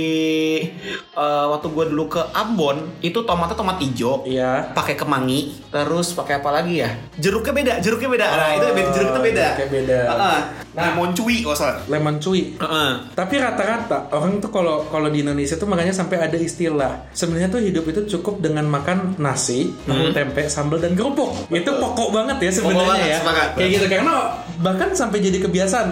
eh, 1.13 1.45
waktu 1.47 1.69
gue 1.69 1.85
dulu 1.93 2.09
ke 2.09 2.23
Ambon 2.33 3.01
itu 3.01 3.21
tomatnya 3.23 3.53
tomat 3.53 3.77
hijau 3.79 4.25
Iya. 4.25 4.73
pakai 4.73 4.97
kemangi 4.97 5.53
terus 5.69 6.11
pakai 6.11 6.41
apa 6.41 6.51
lagi 6.51 6.81
ya 6.81 6.89
jeruknya 7.17 7.53
beda 7.53 7.75
jeruknya 7.79 8.09
beda 8.11 8.27
nah 8.27 8.51
itu 8.53 8.65
beda 8.67 8.91
jeruknya 8.91 9.21
beda 9.21 9.47
jeruknya 9.53 9.69
beda. 9.71 9.99
Heeh. 10.09 10.41
lemon 10.77 11.11
cuy 11.13 11.37
kalau 11.41 11.57
salah 11.57 11.77
Lemon 11.87 12.17
cuy. 12.17 12.53
Heeh. 12.53 12.91
Tapi 13.13 13.35
rata-rata 13.37 14.13
orang 14.13 14.39
tuh 14.39 14.51
kalau 14.51 14.85
kalau 14.87 15.09
di 15.09 15.21
Indonesia 15.21 15.57
tuh 15.57 15.65
makanya 15.65 15.89
sampai 15.91 16.21
ada 16.21 16.37
istilah 16.37 17.09
sebenarnya 17.11 17.49
tuh 17.49 17.61
hidup 17.61 17.85
itu 17.87 18.05
cukup 18.13 18.41
dengan 18.41 18.65
makan 18.67 19.17
nasi, 19.17 19.73
tahu 19.83 20.13
tempe, 20.13 20.45
sambal 20.47 20.77
dan 20.77 20.93
kerupuk. 20.93 21.49
Itu 21.49 21.73
pokok 21.73 22.13
banget 22.13 22.37
ya 22.43 22.51
sebenarnya 22.53 23.07
ya. 23.07 23.19
sepakat. 23.19 23.49
Kayak 23.57 23.71
gitu 23.73 23.87
karena 23.89 24.13
bahkan 24.61 24.93
sampai 24.93 25.19
jadi 25.19 25.39
kebiasaan 25.41 25.87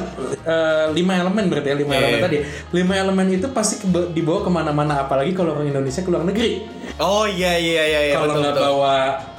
eh, 0.45 0.87
lima 0.93 1.17
elemen 1.17 1.49
berarti 1.49 1.69
ya 1.71 1.77
lima 1.77 1.93
Iya, 1.93 2.01
elemen 2.03 2.13
iya. 2.13 2.25
tadi. 2.25 2.37
Lima 2.71 2.95
elemen 2.95 3.29
itu 3.31 3.47
pasti 3.49 3.79
keba- 3.79 4.09
dibawa 4.09 4.41
ke 4.41 4.51
mana-mana 4.51 4.95
apalagi 5.01 5.31
kalau 5.31 5.55
orang 5.55 5.69
Indonesia 5.69 6.01
ke 6.01 6.09
luar 6.09 6.23
negeri. 6.23 6.65
Oh 6.97 7.25
iya 7.25 7.55
iya 7.55 7.83
iya 7.85 8.01
iya 8.05 8.15
Kalau 8.17 8.35
nggak 8.37 8.55
bawa 8.57 8.97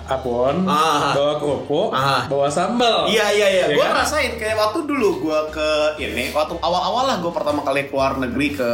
abon, 0.08 0.66
Ah. 0.66 1.12
bawa 1.12 1.34
kerupuk, 1.36 1.90
Ah. 1.92 2.26
bawa 2.26 2.46
sambal. 2.46 3.06
Iya 3.06 3.26
iya 3.30 3.48
iya, 3.50 3.66
Ya 3.66 3.74
gue 3.74 3.82
kan? 3.82 3.92
ngerasain 3.94 4.32
kayak 4.36 4.54
waktu 4.56 4.80
dulu 4.84 5.10
gue 5.22 5.40
ke 5.50 5.70
ini, 6.00 6.30
waktu 6.30 6.54
awal-awal 6.58 7.04
lah 7.06 7.18
gue 7.18 7.30
pertama 7.30 7.62
kali 7.62 7.86
keluar 7.86 8.16
negeri 8.16 8.54
ke 8.54 8.72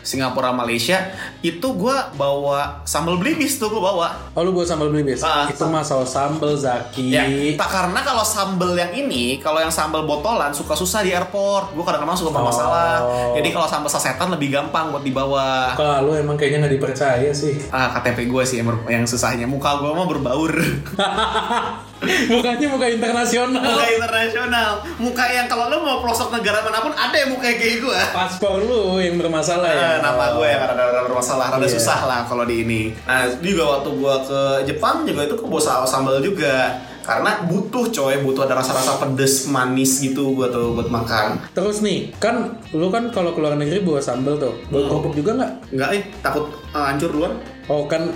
Singapura 0.00 0.50
Malaysia, 0.50 1.10
itu 1.40 1.64
gue 1.64 1.96
bawa 2.14 2.82
sambal 2.84 3.16
belibis 3.16 3.56
tuh 3.56 3.68
gue 3.68 3.78
bawa. 3.78 4.14
Oh 4.32 4.42
lu 4.42 4.50
bawa 4.50 4.64
sambal 4.64 4.88
belibis? 4.88 5.20
Ah, 5.20 5.46
Itu 5.46 5.66
mah 5.66 5.82
saus 5.82 6.08
sambal 6.08 6.54
Zaki. 6.54 7.10
Ya, 7.10 7.24
tak 7.56 7.68
karena 7.68 8.00
kalau 8.00 8.22
sambal 8.22 8.72
yang 8.72 8.92
ini, 8.92 9.38
kalau 9.38 9.58
yang 9.58 9.70
sambal 9.70 10.02
botolan 10.02 10.50
suka 10.50 10.72
susah 10.72 11.00
di 11.00 11.10
airport. 11.10 11.72
Gue 11.72 11.82
kadang-kadang 11.82 12.16
suka 12.16 12.30
bermasalah. 12.30 12.96
Oh. 13.00 13.32
Jadi 13.34 13.48
kalau 13.50 13.66
sambal 13.66 13.88
sasetan 13.88 14.30
lebih 14.30 14.50
gampang 14.50 14.90
buat 14.90 15.02
dibawa. 15.02 15.74
Kalau 15.74 16.06
lu 16.06 16.12
emang 16.16 16.34
kayaknya 16.34 16.64
nggak 16.64 16.74
dipercaya 16.76 17.30
sih. 17.30 17.58
Ah, 17.68 17.90
KTP 17.92 18.26
gue 18.26 18.42
sih 18.44 18.56
yang, 18.58 18.68
yang 18.86 19.04
susahnya. 19.04 19.44
Muka 19.44 19.76
gue 19.76 19.90
mah 19.90 20.06
berbaur. 20.06 20.59
Mukanya 22.00 22.66
muka 22.72 22.86
internasional. 22.88 23.60
muka 23.60 23.86
internasional. 23.92 24.70
Muka 24.96 25.24
yang 25.28 25.46
kalau 25.52 25.68
lo 25.68 25.84
mau 25.84 26.00
pelosok 26.00 26.32
negara 26.32 26.64
mana 26.64 26.80
pun 26.80 26.92
ada 26.96 27.12
yang 27.12 27.30
muka 27.36 27.52
kayak 27.52 27.84
gue. 27.84 28.00
Paspor 28.16 28.64
lu 28.64 28.96
yang 28.96 29.20
bermasalah 29.20 29.68
ya. 29.68 29.88
Eh, 29.90 29.96
nama 30.00 30.32
gue 30.32 30.46
yang 30.48 30.64
rada-rada 30.64 31.04
bermasalah, 31.04 31.46
rada 31.52 31.66
Iya. 31.68 31.76
susah 31.76 32.00
lah 32.08 32.20
kalau 32.24 32.48
di 32.48 32.64
ini. 32.64 32.82
Nah, 33.04 33.28
juga 33.44 33.76
waktu 33.76 33.88
gue 33.92 34.14
ke 34.24 34.40
Jepang 34.72 35.04
juga 35.04 35.28
itu 35.28 35.36
ke 35.36 35.44
saus 35.60 35.92
sambal 35.92 36.24
juga. 36.24 36.80
Karena 37.00 37.42
butuh 37.42 37.90
coy, 37.90 38.22
butuh 38.22 38.46
ada 38.46 38.60
rasa-rasa 38.60 39.00
pedes, 39.02 39.48
manis 39.50 39.98
gitu 39.98 40.30
buat 40.36 40.52
tuh 40.54 40.76
buat 40.78 40.88
makan. 40.88 41.42
Terus 41.56 41.82
nih, 41.82 42.12
kan 42.22 42.54
lu 42.70 42.86
kan 42.92 43.10
kalau 43.10 43.34
keluar 43.34 43.58
negeri 43.58 43.82
bawa 43.82 43.98
sambal 43.98 44.38
tuh. 44.38 44.54
Bawa 44.70 44.88
kerupuk 44.88 45.18
juga 45.18 45.36
nggak? 45.36 45.52
Enggak 45.74 45.88
eh, 45.96 46.02
takut 46.22 46.48
eh, 46.70 46.80
hancur 46.80 47.10
duluan. 47.10 47.34
Oh 47.66 47.84
kan 47.90 48.08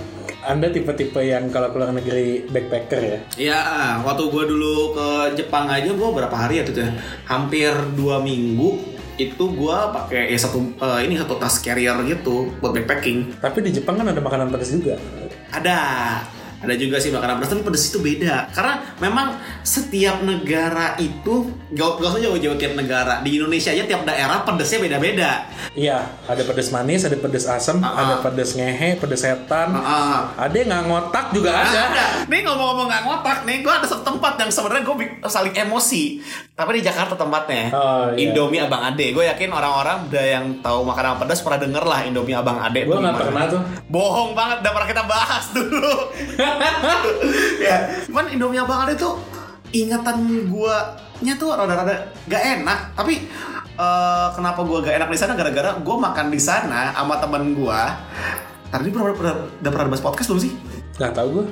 anda 0.45 0.69
tipe-tipe 0.69 1.17
yang 1.25 1.49
kalau 1.49 1.73
keluar 1.73 1.89
negeri 1.89 2.45
backpacker 2.47 3.01
ya? 3.01 3.17
Iya, 3.35 3.61
waktu 4.05 4.29
gue 4.29 4.43
dulu 4.45 4.93
ke 4.93 5.07
Jepang 5.41 5.65
aja 5.67 5.89
gue 5.89 6.09
berapa 6.13 6.33
hari 6.33 6.61
ya 6.61 6.63
tuh 6.63 6.77
ya? 6.77 6.89
Hampir 7.25 7.73
dua 7.97 8.21
minggu 8.21 8.95
itu 9.15 9.43
gue 9.47 9.77
pakai 9.95 10.27
ya 10.27 10.39
satu 10.39 10.75
eh, 10.75 11.07
ini 11.07 11.15
satu 11.15 11.39
tas 11.39 11.57
carrier 11.63 11.95
gitu 12.05 12.53
buat 12.61 12.71
backpacking. 12.77 13.41
Tapi 13.41 13.65
di 13.65 13.71
Jepang 13.73 13.97
kan 13.97 14.07
ada 14.07 14.21
makanan 14.21 14.53
pedas 14.53 14.69
juga. 14.69 15.01
Ada, 15.49 15.77
ada 16.65 16.73
juga 16.73 16.97
sih 16.97 17.09
makanan 17.09 17.37
pedas 17.37 17.51
tapi 17.51 17.63
pedas 17.63 17.83
itu 17.85 17.99
beda 17.99 18.49
karena 18.51 18.73
memang 18.97 19.27
setiap 19.61 20.19
negara 20.19 20.97
itu 20.97 21.33
gak, 21.71 21.89
gak 21.97 22.09
usah 22.09 22.21
jauh-jauh 22.21 22.57
tiap 22.57 22.73
negara 22.73 23.21
di 23.21 23.37
Indonesia 23.37 23.69
aja 23.69 23.85
tiap 23.85 24.01
daerah 24.03 24.41
pedasnya 24.41 24.79
beda-beda. 24.81 25.31
Iya, 25.75 25.97
ada 26.23 26.41
pedas 26.41 26.71
manis, 26.71 27.03
ada 27.03 27.15
pedas 27.15 27.45
asam, 27.45 27.77
Ah, 27.79 27.93
ada 27.95 28.13
ah. 28.17 28.21
pedas 28.23 28.55
ngehe, 28.55 28.95
pedas 28.95 29.21
setan. 29.21 29.75
Ah, 29.75 30.31
Ada 30.35 30.55
yang 30.55 30.69
nggak 30.69 30.83
ngotak 30.87 31.25
juga 31.29 31.51
ada. 31.51 31.81
ada. 31.91 32.05
Nih 32.25 32.41
ngomong-ngomong 32.41 32.87
nggak 32.87 33.03
ngotak 33.03 33.37
nih, 33.43 33.59
gue 33.59 33.69
ada 33.69 33.83
satu 33.83 34.03
tempat 34.03 34.39
yang 34.39 34.49
sebenarnya 34.49 34.83
gue 34.83 34.95
saling 35.27 35.53
emosi. 35.53 36.23
Tapi 36.55 36.79
di 36.79 36.81
Jakarta 36.81 37.19
tempatnya. 37.19 37.67
Oh, 37.75 38.07
iya. 38.15 38.31
Indomie 38.31 38.63
Abang 38.63 38.79
Ade. 38.81 39.11
Gue 39.11 39.27
yakin 39.27 39.51
orang-orang 39.51 40.07
udah 40.07 40.25
yang 40.25 40.45
tahu 40.63 40.87
makanan 40.87 41.19
pedas 41.19 41.43
pernah 41.43 41.59
denger 41.59 41.83
lah 41.83 41.99
Indomie 42.07 42.31
Abang 42.33 42.63
Ade. 42.63 42.87
Gue 42.87 42.95
nggak 42.95 43.19
pernah 43.19 43.43
tuh. 43.51 43.61
Bohong 43.91 44.31
banget, 44.31 44.63
udah 44.63 44.71
pernah 44.71 44.89
kita 44.89 45.03
bahas 45.03 45.43
dulu. 45.51 45.95
ya, 47.67 47.77
cuman 48.09 48.25
Indomie 48.31 48.61
Abang 48.61 48.85
Ade 48.85 48.95
tuh 48.97 49.19
ingatan 49.75 50.23
nya 51.23 51.33
tuh 51.39 51.55
rada-rada 51.55 52.11
gak 52.27 52.43
enak. 52.59 52.79
Tapi 52.95 53.27
eh, 53.75 54.27
kenapa 54.35 54.59
gua 54.63 54.83
gak 54.83 54.95
enak 54.99 55.09
di 55.11 55.17
sana 55.19 55.33
gara-gara 55.35 55.79
gue 55.79 55.95
makan 55.95 56.27
di 56.31 56.39
sana 56.41 56.91
sama 56.95 57.15
temen 57.19 57.55
gua. 57.55 57.95
Tadi 58.71 58.91
pernah, 58.91 59.15
pernah, 59.15 59.35
udah 59.61 59.71
pernah 59.71 59.87
bahas 59.93 60.03
podcast 60.03 60.27
belum 60.31 60.41
sih? 60.43 60.51
Nggak 60.95 61.11
tahu 61.15 61.27
gue. 61.39 61.45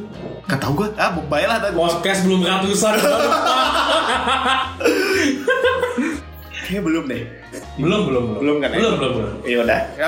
Gak 0.44 0.60
tau 0.60 0.72
gue, 0.76 0.88
ah 1.00 1.12
baiklah 1.16 1.60
tadi 1.64 1.76
Podcast 1.76 2.28
belum 2.28 2.44
ratusan. 2.44 2.96
Kayaknya 6.64 6.82
belum 6.84 7.04
deh 7.12 7.43
belum, 7.78 8.02
belum, 8.10 8.24
belum. 8.30 8.40
Belum 8.42 8.56
kan 8.62 8.70
ya? 8.74 8.78
Belum, 8.82 8.94
belum, 8.98 9.12
belum. 9.18 9.32
Iya 9.46 9.58
udah. 9.66 9.80
Ya, 9.98 10.08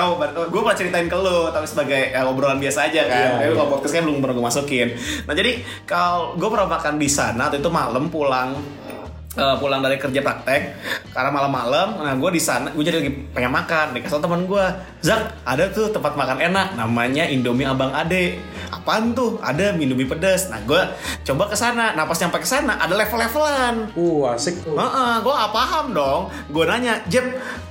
gue 0.49 0.61
pernah 0.61 0.77
ceritain 0.77 1.07
ke 1.09 1.17
lu, 1.17 1.39
tapi 1.49 1.65
sebagai 1.65 2.01
ya, 2.13 2.21
obrolan 2.25 2.59
biasa 2.61 2.79
aja 2.89 3.01
kan. 3.05 3.17
Iya, 3.17 3.29
Tapi 3.37 3.49
iya. 3.49 3.57
kalau 3.57 3.69
podcast 3.77 3.93
kan 3.93 4.03
belum 4.05 4.17
pernah 4.21 4.35
gue 4.37 4.45
masukin. 4.45 4.87
Nah 5.25 5.33
jadi 5.33 5.51
kalau 5.85 6.37
gue 6.37 6.49
pernah 6.49 6.67
makan 6.69 6.95
di 6.97 7.09
sana, 7.09 7.49
waktu 7.49 7.61
itu 7.61 7.69
malam 7.71 8.09
pulang 8.09 8.49
eh, 9.35 9.55
pulang 9.59 9.79
dari 9.83 9.99
kerja 9.99 10.19
praktek 10.23 10.61
karena 11.11 11.29
malam-malam 11.31 12.01
nah 12.01 12.13
gue 12.15 12.31
di 12.35 12.41
sana 12.41 12.71
gue 12.71 12.83
jadi 12.83 13.03
lagi 13.03 13.11
pengen 13.31 13.51
makan 13.51 13.95
dikasih 13.95 14.19
teman 14.19 14.43
gue 14.47 14.65
Zak 15.05 15.45
ada 15.45 15.69
tuh 15.69 15.93
tempat 15.93 16.17
makan 16.17 16.41
enak 16.41 16.73
namanya 16.75 17.29
Indomie 17.29 17.67
Abang 17.67 17.93
Ade 17.93 18.41
apaan 18.73 19.13
tuh 19.13 19.37
ada 19.39 19.77
Indomie 19.77 20.09
pedas 20.09 20.49
nah 20.49 20.59
gue 20.65 20.81
coba 21.27 21.51
ke 21.51 21.55
sana 21.55 21.93
nah 21.93 22.03
pas 22.03 22.17
nyampe 22.17 22.41
ke 22.41 22.49
sana 22.49 22.79
ada 22.79 22.93
level-levelan 22.95 23.75
Uh, 23.95 24.35
asik 24.35 24.59
tuh. 24.59 24.75
Heeh, 24.75 25.13
gue 25.23 25.33
gak 25.33 25.53
paham 25.55 25.85
dong. 25.95 26.21
Gue 26.51 26.67
nanya, 26.67 26.99
Jeb, 27.07 27.25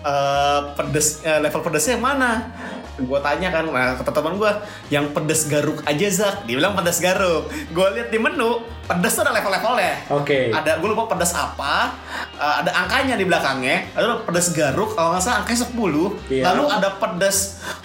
eh, 0.04 0.60
pedes 0.72 1.20
eh, 1.20 1.38
level 1.42 1.60
pedesnya 1.60 2.00
yang 2.00 2.04
mana? 2.04 2.48
Gue 2.96 3.18
tanya 3.18 3.50
kan, 3.50 3.66
nah, 3.66 3.98
kata 3.98 4.10
teman 4.10 4.38
gue, 4.38 4.52
yang 4.86 5.10
pedes 5.10 5.46
garuk 5.46 5.82
aja 5.82 6.06
Zak. 6.06 6.34
Dia 6.44 6.56
bilang 6.56 6.74
pedes 6.74 6.98
garuk. 6.98 7.50
Gue 7.68 7.86
lihat 7.90 8.08
di 8.08 8.16
menu, 8.16 8.58
pedes 8.84 9.12
tuh 9.12 9.22
ada 9.22 9.34
level-levelnya. 9.34 10.14
Oke. 10.14 10.54
Ada, 10.54 10.78
gue 10.78 10.88
lupa 10.88 11.10
pedes 11.10 11.34
apa. 11.34 11.90
eh, 12.34 12.54
ada 12.62 12.70
angkanya 12.72 13.14
di 13.14 13.26
belakangnya. 13.26 13.90
Lalu 13.94 14.22
pedes 14.24 14.50
garuk, 14.50 14.94
kalau 14.94 15.10
nggak 15.10 15.22
salah 15.22 15.42
angkanya 15.42 15.58
10. 15.66 15.74
Iya. 16.28 16.42
Lalu 16.46 16.64
ada 16.68 16.88
pedes, 16.94 17.38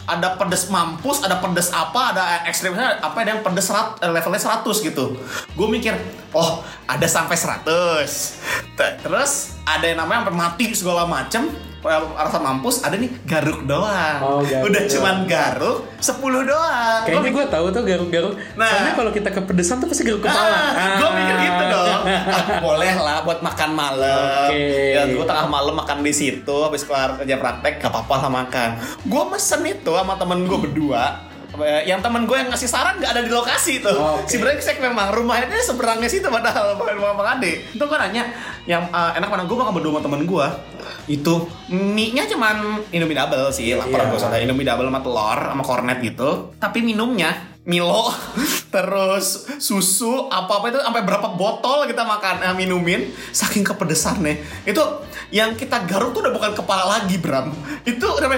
ada 0.06 0.28
pedes 0.36 0.70
mampus, 0.70 1.22
ada 1.22 1.38
pedes 1.38 1.70
apa, 1.70 2.13
ada 2.13 2.24
ekstrimnya 2.46 2.98
apa 3.00 3.18
ada 3.20 3.34
yang 3.34 3.42
pedes 3.42 3.66
serat, 3.66 3.98
eh, 3.98 4.10
levelnya 4.10 4.38
100 4.39 4.78
gitu. 4.80 5.18
Gue 5.54 5.68
mikir, 5.68 5.98
oh 6.32 6.62
ada 6.86 7.06
sampai 7.06 7.34
100. 7.34 8.38
T- 8.74 8.96
Terus 9.01 9.58
ada 9.63 9.86
yang 9.86 10.00
namanya 10.00 10.25
sampai 10.25 10.36
mati 10.36 10.66
segala 10.72 11.06
macem 11.06 11.50
rasa 11.84 12.38
mampus 12.44 12.84
ada 12.84 13.00
nih 13.00 13.08
garuk 13.24 13.64
doang. 13.64 14.20
Oh, 14.20 14.42
garuk 14.44 14.68
Udah 14.68 14.82
doang. 14.84 14.92
cuman 14.92 15.16
garuk 15.24 15.78
10 16.00 16.50
doang. 16.50 17.02
Kayaknya 17.08 17.30
gue 17.32 17.46
tahu 17.48 17.66
tuh 17.72 17.84
garuk-garuk. 17.88 18.34
Nah. 18.60 18.68
Soalnya 18.68 18.94
kalau 19.00 19.12
kita 19.16 19.30
kepedesan 19.32 19.80
tuh 19.80 19.88
pasti 19.88 20.04
garuk 20.04 20.22
kepala. 20.28 20.60
Ah, 20.76 20.96
gue 21.00 21.10
mikir 21.16 21.36
gitu 21.40 21.64
dong. 21.72 22.02
Ah, 22.10 22.46
boleh 22.60 22.94
lah 23.00 23.18
buat 23.24 23.40
makan 23.40 23.70
malam. 23.72 24.50
Oke. 24.52 24.96
Ya, 24.96 25.08
gue 25.08 25.26
tengah 25.26 25.48
malam 25.48 25.76
makan 25.80 26.04
di 26.04 26.12
situ, 26.12 26.56
habis 26.60 26.84
kelar 26.84 27.16
kerja 27.16 27.40
praktek, 27.40 27.80
gak 27.80 27.92
apa-apa 27.96 28.28
lah 28.28 28.32
makan. 28.44 28.70
Gue 29.08 29.24
mesen 29.32 29.62
itu 29.64 29.92
sama 29.96 30.20
temen 30.20 30.44
gue 30.44 30.60
berdua. 30.60 31.29
Eh, 31.50 31.89
Yang 31.89 32.06
temen 32.06 32.24
gue 32.24 32.38
yang 32.38 32.50
ngasih 32.53 32.70
saran 32.70 33.01
gak 33.01 33.12
ada 33.18 33.22
di 33.25 33.32
lokasi 33.34 33.82
tuh. 33.82 34.22
Oke. 34.22 34.29
Si 34.29 34.36
brengsek 34.38 34.77
memang 34.77 35.10
rumahnya 35.10 35.58
seberangnya 35.60 36.06
situ 36.06 36.29
padahal 36.29 36.77
bukan 36.77 36.94
rumah 36.96 37.18
Bang 37.18 37.41
Ade. 37.41 37.65
Itu 37.74 37.84
gue 37.84 37.98
nanya, 37.98 38.29
yang 38.63 38.86
eh, 38.86 39.12
enak 39.18 39.27
mana 39.27 39.44
gue 39.50 39.58
makan 39.58 39.74
berdua 39.74 39.91
sama 39.98 40.01
temen 40.06 40.22
gue. 40.24 40.48
Itu 41.10 41.50
mie-nya 41.68 42.29
cuman 42.29 42.86
Indomie 42.94 43.18
double 43.18 43.50
sih, 43.50 43.74
lapar 43.74 44.06
Iya. 44.06 44.10
gue 44.13 44.20
soalnya 44.22 44.39
Indomie 44.46 44.63
double 44.63 44.88
sama 44.88 45.01
telur 45.01 45.39
sama 45.41 45.63
kornet 45.65 45.98
gitu. 46.00 46.53
Tapi 46.62 46.79
minumnya 46.79 47.34
Milo, 47.65 48.10
terus 48.74 49.46
susu, 49.62 50.25
apa-apa 50.25 50.74
itu 50.74 50.79
sampai 50.82 51.06
berapa 51.06 51.27
botol 51.34 51.86
kita 51.86 52.01
makan 52.01 52.41
eh, 52.41 52.56
minumin 52.56 53.10
saking 53.29 53.62
kepedesannya. 53.62 54.38
Itu 54.63 54.82
yang 55.29 55.53
kita 55.53 55.86
garuk 55.86 56.13
tuh 56.13 56.25
udah 56.25 56.34
bukan 56.34 56.51
kepala 56.53 56.98
lagi, 56.98 57.18
Bram. 57.18 57.53
Itu 57.86 58.06
udah 58.10 58.29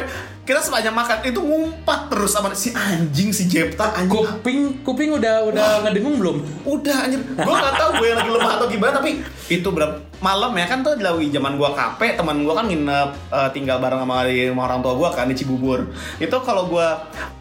kita 0.51 0.60
sepanjang 0.60 0.91
makan 0.91 1.17
itu 1.24 1.39
ngumpat 1.39 2.12
terus 2.12 2.36
sama 2.36 2.51
si 2.51 2.75
anjing 2.75 3.31
si 3.31 3.48
Jepta 3.48 3.96
anjing. 3.96 4.20
Kuping, 4.20 4.60
kuping 4.84 5.15
udah 5.15 5.48
udah 5.48 5.88
ngedengung 5.88 6.20
belum? 6.20 6.43
Udah 6.67 7.08
anjir, 7.08 7.24
gue 7.24 7.55
gak 7.55 7.75
tahu 7.79 8.03
gue 8.03 8.12
lagi 8.12 8.27
lemah 8.27 8.60
atau 8.60 8.67
gimana 8.67 9.00
tapi 9.00 9.24
itu 9.48 9.70
berapa 9.72 10.03
malam 10.20 10.51
ya 10.60 10.67
kan 10.67 10.84
tuh 10.84 11.00
lagi 11.00 11.31
zaman 11.31 11.55
gue 11.55 11.70
KP 11.72 12.20
teman 12.20 12.43
gue 12.43 12.51
kan 12.51 12.67
nginep 12.67 13.10
eh, 13.31 13.50
tinggal 13.55 13.79
bareng 13.79 14.03
sama 14.03 14.27
orang 14.60 14.79
tua 14.84 14.93
gue 15.00 15.10
kan 15.15 15.25
di 15.31 15.36
Cibubur 15.39 15.88
itu 16.20 16.38
kalau 16.43 16.67
gue 16.67 16.88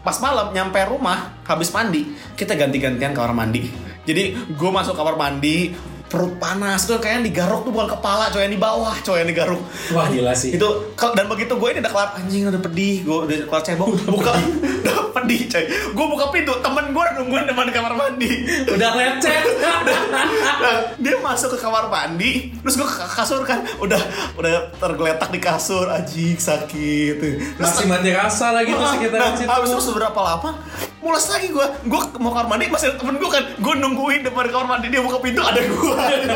pas 0.01 0.17
malam 0.23 0.55
nyampe 0.55 0.79
rumah 0.87 1.35
habis 1.43 1.69
mandi 1.75 2.15
kita 2.33 2.55
ganti-gantian 2.55 3.13
kamar 3.13 3.35
mandi 3.35 3.69
jadi 4.07 4.33
gue 4.33 4.69
masuk 4.73 4.97
kamar 4.97 5.13
mandi 5.13 5.77
perut 6.11 6.35
panas 6.35 6.83
tuh 6.83 6.99
kayak 6.99 7.23
yang 7.23 7.25
digaruk 7.31 7.63
tuh 7.63 7.71
bukan 7.71 7.95
kepala 7.95 8.27
coy 8.27 8.43
yang 8.43 8.51
di 8.51 8.59
bawah 8.59 8.91
coy 8.99 9.23
yang 9.23 9.29
digaruk. 9.31 9.63
Wah 9.95 10.11
gila 10.11 10.35
sih. 10.35 10.59
itu 10.59 10.67
dan 10.99 11.25
begitu 11.31 11.55
gue 11.55 11.69
ini 11.71 11.79
udah 11.79 11.91
kelar 11.95 12.09
anjing 12.19 12.51
udah 12.51 12.61
pedih 12.61 12.95
gue 13.07 13.17
udah 13.31 13.35
kelar 13.47 13.63
cebok 13.63 13.87
buka 14.11 14.35
udah 14.83 14.95
pedih 15.15 15.47
coy. 15.47 15.63
Gue 15.95 16.05
buka 16.11 16.25
pintu 16.35 16.53
temen 16.59 16.91
gue 16.91 17.05
nungguin 17.15 17.47
depan 17.47 17.71
kamar 17.71 17.93
mandi. 17.95 18.31
Udah 18.67 18.89
lecet. 18.99 19.43
Nah, 20.61 20.93
dia 21.01 21.17
masuk 21.17 21.57
ke 21.57 21.59
kamar 21.63 21.89
mandi 21.89 22.53
terus 22.61 22.77
gue 22.77 22.85
ke 22.85 23.01
kasur 23.01 23.41
kan 23.41 23.65
udah 23.81 23.97
udah 24.37 24.69
tergeletak 24.77 25.33
di 25.33 25.39
kasur 25.41 25.89
anjing 25.89 26.37
sakit. 26.37 27.17
Terus 27.17 27.57
Masih 27.57 27.85
mati 27.89 28.13
rasa 28.13 28.53
lagi 28.53 28.69
tuh 28.75 28.85
sekitaran 28.85 29.33
nah, 29.33 29.37
situ. 29.37 29.49
habis 29.49 29.69
itu 29.73 29.81
seberapa 29.81 30.19
lama? 30.21 30.61
Mulas 31.01 31.25
lagi 31.33 31.49
gue 31.49 31.65
gue 31.89 32.01
mau 32.21 32.29
kamar 32.29 32.45
mandi 32.45 32.69
masih 32.69 32.93
temen 32.93 33.17
gue 33.17 33.29
kan. 33.31 33.43
Gue 33.57 33.73
nungguin 33.79 34.21
depan 34.21 34.53
kamar 34.53 34.77
mandi 34.77 34.93
dia 34.93 35.01
buka 35.01 35.17
pintu 35.17 35.41
ada 35.41 35.61
gue 35.65 36.00
itu. 36.09 36.29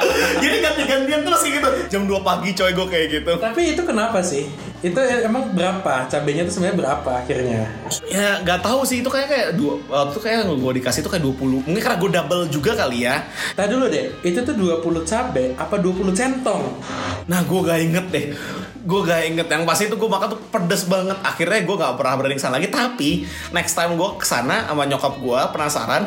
Jadi 0.42 0.56
ganti-gantian 0.62 1.20
terus 1.26 1.40
kayak 1.42 1.54
gitu. 1.58 1.68
Jam 1.90 2.02
2 2.06 2.20
pagi 2.22 2.50
coy 2.54 2.70
gue 2.72 2.86
kayak 2.86 3.06
gitu. 3.20 3.32
Tapi 3.38 3.60
itu 3.74 3.82
kenapa 3.82 4.18
sih? 4.22 4.46
Itu 4.84 5.00
emang 5.00 5.56
berapa? 5.56 6.06
Cabenya 6.06 6.46
itu 6.46 6.52
sebenarnya 6.60 6.76
berapa 6.78 7.10
akhirnya? 7.24 7.66
Ya 8.06 8.38
nggak 8.44 8.60
tahu 8.62 8.84
sih 8.84 9.00
itu 9.02 9.08
kayak 9.08 9.28
kayak 9.28 9.48
dua 9.56 9.80
waktu 9.88 10.18
kayak 10.20 10.46
gue 10.46 10.72
dikasih 10.82 11.00
itu 11.02 11.10
kayak 11.10 11.24
20 11.24 11.64
mungkin 11.64 11.80
karena 11.82 11.98
gue 11.98 12.10
double 12.12 12.42
juga 12.52 12.72
kali 12.76 13.08
ya. 13.08 13.24
Tadi 13.56 13.72
dulu 13.72 13.88
deh, 13.88 14.12
itu 14.22 14.38
tuh 14.44 14.54
20 14.54 15.02
cabe 15.02 15.56
apa 15.56 15.74
20 15.80 16.12
centong? 16.12 16.62
Nah 17.26 17.40
gue 17.42 17.60
gak 17.64 17.80
inget 17.82 18.06
deh 18.12 18.26
Gue 18.86 19.00
gak 19.02 19.20
inget. 19.26 19.46
Yang 19.50 19.62
pasti 19.66 19.82
itu 19.90 19.98
gue 19.98 20.06
makan 20.06 20.26
tuh 20.30 20.40
pedes 20.46 20.86
banget. 20.86 21.18
Akhirnya 21.26 21.58
gue 21.66 21.76
gak 21.76 21.98
pernah 21.98 22.14
berani 22.14 22.34
ke 22.38 22.42
sana 22.42 22.62
lagi. 22.62 22.70
Tapi 22.70 23.26
next 23.50 23.74
time 23.74 23.98
gue 23.98 24.08
ke 24.14 24.22
sana 24.22 24.70
sama 24.70 24.86
nyokap 24.86 25.18
gue 25.18 25.40
Penasaran. 25.50 26.02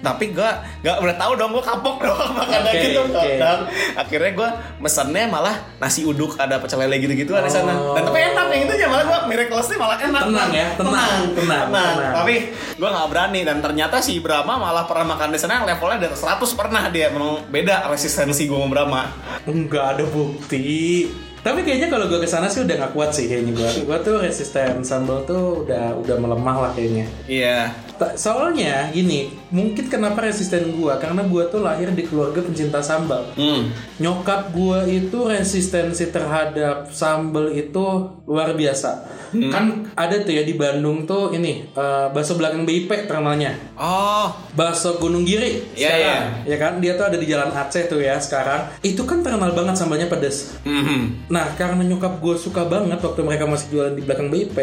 Tapi 0.00 0.32
gue 0.32 0.50
gak 0.82 0.96
boleh 0.98 1.16
tahu 1.20 1.32
dong 1.36 1.50
Gue 1.52 1.60
kapok 1.60 2.00
dong 2.00 2.32
makannya 2.40 2.72
Oke, 2.72 2.80
gitu 2.88 3.00
oke. 3.04 3.28
Dan 3.36 3.58
akhirnya 3.94 4.30
gue 4.32 4.48
mesennya 4.80 5.28
malah 5.28 5.56
Nasi 5.76 6.08
uduk 6.08 6.40
ada 6.40 6.56
pecel 6.56 6.80
lele 6.80 6.96
gitu-gitu 7.04 7.36
di 7.36 7.52
sana. 7.52 7.76
Oh. 7.76 7.92
Dan 7.92 8.08
tapi 8.08 8.18
enak 8.24 8.46
yang 8.48 8.62
itu 8.64 8.74
malah 8.88 9.04
gue 9.04 9.18
miraculously 9.28 9.76
malah 9.76 10.00
enak 10.00 10.22
Tenang 10.32 10.50
ya, 10.54 10.66
tenang, 10.80 11.20
tenang, 11.36 11.66
tenang. 11.68 11.94
Tapi 12.16 12.34
gue 12.80 12.88
gak 12.88 13.08
berani. 13.12 13.40
Dan 13.44 13.60
ternyata 13.60 14.00
si 14.00 14.16
Brahma 14.24 14.56
malah 14.56 14.88
pernah 14.88 15.12
makan 15.12 15.36
di 15.36 15.38
sana. 15.38 15.68
Levelnya 15.68 16.08
dari 16.08 16.16
100 16.16 16.40
pernah 16.56 16.88
dia. 16.88 17.12
Memang 17.12 17.44
beda 17.52 17.92
resistensi 17.92 18.48
gue 18.48 18.56
sama 18.56 18.72
Brahma. 18.72 19.02
Enggak 19.44 20.00
ada 20.00 20.04
bukti. 20.08 21.31
Tapi 21.42 21.66
kayaknya 21.66 21.90
kalau 21.90 22.06
gue 22.06 22.22
ke 22.22 22.28
sana 22.30 22.46
sih 22.46 22.62
udah 22.62 22.86
gak 22.86 22.92
kuat 22.94 23.10
sih 23.10 23.26
kayaknya 23.26 23.52
gue. 23.58 23.70
Gue 23.82 23.98
tuh 24.06 24.22
resisten 24.22 24.86
sambal 24.86 25.26
tuh 25.26 25.66
udah 25.66 25.90
udah 25.98 26.16
melemah 26.22 26.56
lah 26.62 26.70
kayaknya. 26.70 27.10
Iya 27.26 27.74
Ta- 27.91 27.91
Soalnya 28.14 28.90
gini, 28.90 29.30
mungkin 29.50 29.86
kenapa 29.88 30.24
resisten 30.24 30.74
gue 30.74 30.92
karena 30.98 31.22
gue 31.26 31.42
tuh 31.48 31.60
lahir 31.62 31.90
di 31.92 32.04
keluarga 32.06 32.42
pencinta 32.42 32.80
sambal. 32.80 33.32
Hmm. 33.34 33.72
Nyokap 33.98 34.50
gue 34.54 34.78
itu 35.02 35.18
resistensi 35.26 36.10
terhadap 36.10 36.90
sambal 36.90 37.52
itu 37.52 37.84
luar 38.26 38.54
biasa. 38.56 38.90
Kan 39.32 39.88
ada 39.96 40.20
tuh 40.20 40.36
ya 40.36 40.44
di 40.44 40.52
Bandung 40.52 41.08
tuh 41.08 41.32
ini 41.32 41.64
eh, 41.64 42.06
bakso 42.12 42.36
belakang 42.36 42.68
BIP 42.68 43.08
terkenalnya. 43.08 43.56
Oh, 43.80 44.28
Bakso 44.52 45.00
Gunung 45.00 45.24
Giri 45.24 45.64
Iya, 45.72 45.88
sekarang, 45.88 46.24
ya 46.44 46.56
kan? 46.60 46.72
Dia 46.84 46.92
tuh 47.00 47.04
ada 47.08 47.16
di 47.16 47.24
Jalan 47.24 47.48
Aceh 47.48 47.88
tuh 47.88 48.04
ya 48.04 48.20
sekarang. 48.20 48.68
Itu 48.84 49.08
kan 49.08 49.24
terkenal 49.24 49.56
banget 49.56 49.80
sambalnya 49.80 50.12
pedes. 50.12 50.60
mhm. 50.68 51.32
Nah, 51.32 51.48
karena 51.56 51.80
nyokap 51.80 52.20
gue 52.20 52.36
suka 52.36 52.68
banget 52.68 53.00
waktu 53.00 53.20
mereka 53.24 53.48
masih 53.48 53.72
jualan 53.72 53.94
di 53.96 54.02
belakang 54.04 54.28
BIP, 54.28 54.56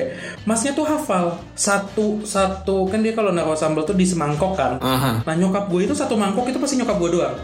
masnya 0.45 0.77
tuh 0.77 0.85
hafal 0.85 1.41
satu 1.57 2.21
satu 2.21 2.85
kan 2.87 3.01
dia 3.01 3.17
kalau 3.17 3.28
naruh 3.31 3.57
sambal 3.57 3.85
tuh 3.85 3.95
di 3.95 4.05
semangkok 4.05 4.57
kan. 4.57 4.77
Aha. 4.81 5.23
Nah, 5.23 5.35
nyokap 5.37 5.69
gue 5.69 5.85
itu 5.85 5.93
satu 5.93 6.17
mangkok 6.17 6.49
itu 6.49 6.57
pasti 6.57 6.75
nyokap 6.81 6.97
gue 6.97 7.09
doang. 7.15 7.35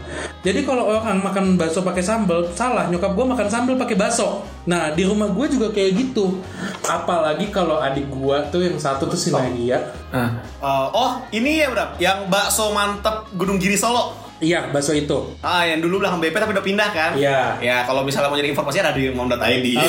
Jadi 0.42 0.62
kalau 0.62 0.90
orang 0.90 1.22
makan 1.22 1.56
bakso 1.56 1.82
pakai 1.82 2.04
sambal, 2.04 2.46
salah. 2.52 2.86
Nyokap 2.90 3.14
gue 3.14 3.24
makan 3.24 3.46
sambal 3.48 3.74
pakai 3.78 3.96
bakso. 3.96 4.44
Nah, 4.66 4.92
di 4.92 5.06
rumah 5.06 5.30
gue 5.30 5.46
juga 5.48 5.70
kayak 5.70 5.92
gitu. 5.96 6.42
Apalagi 6.84 7.48
kalau 7.54 7.78
adik 7.78 8.10
gue 8.10 8.36
tuh 8.50 8.62
yang 8.66 8.76
satu 8.76 9.06
tuh 9.06 9.18
si 9.18 9.30
Nadia. 9.30 9.80
Uh, 10.12 10.88
oh, 10.92 11.12
ini 11.30 11.62
ya 11.62 11.70
bro, 11.70 11.86
yang 12.02 12.26
bakso 12.26 12.74
mantep 12.74 13.30
Gunung 13.34 13.62
Giri 13.62 13.78
Solo. 13.78 14.25
Iya, 14.36 14.68
bakso 14.68 14.92
itu. 14.92 15.32
Ah, 15.40 15.64
yang 15.64 15.80
dulu 15.80 16.04
belakang 16.04 16.20
BP 16.20 16.36
tapi 16.36 16.52
udah 16.52 16.64
pindah 16.64 16.88
kan? 16.92 17.10
Iya. 17.16 17.56
Ya, 17.64 17.76
kalau 17.88 18.04
misalnya 18.04 18.28
mau 18.28 18.36
nyari 18.36 18.52
informasi 18.52 18.84
ada 18.84 18.92
di 18.92 19.08
mom.id. 19.08 19.66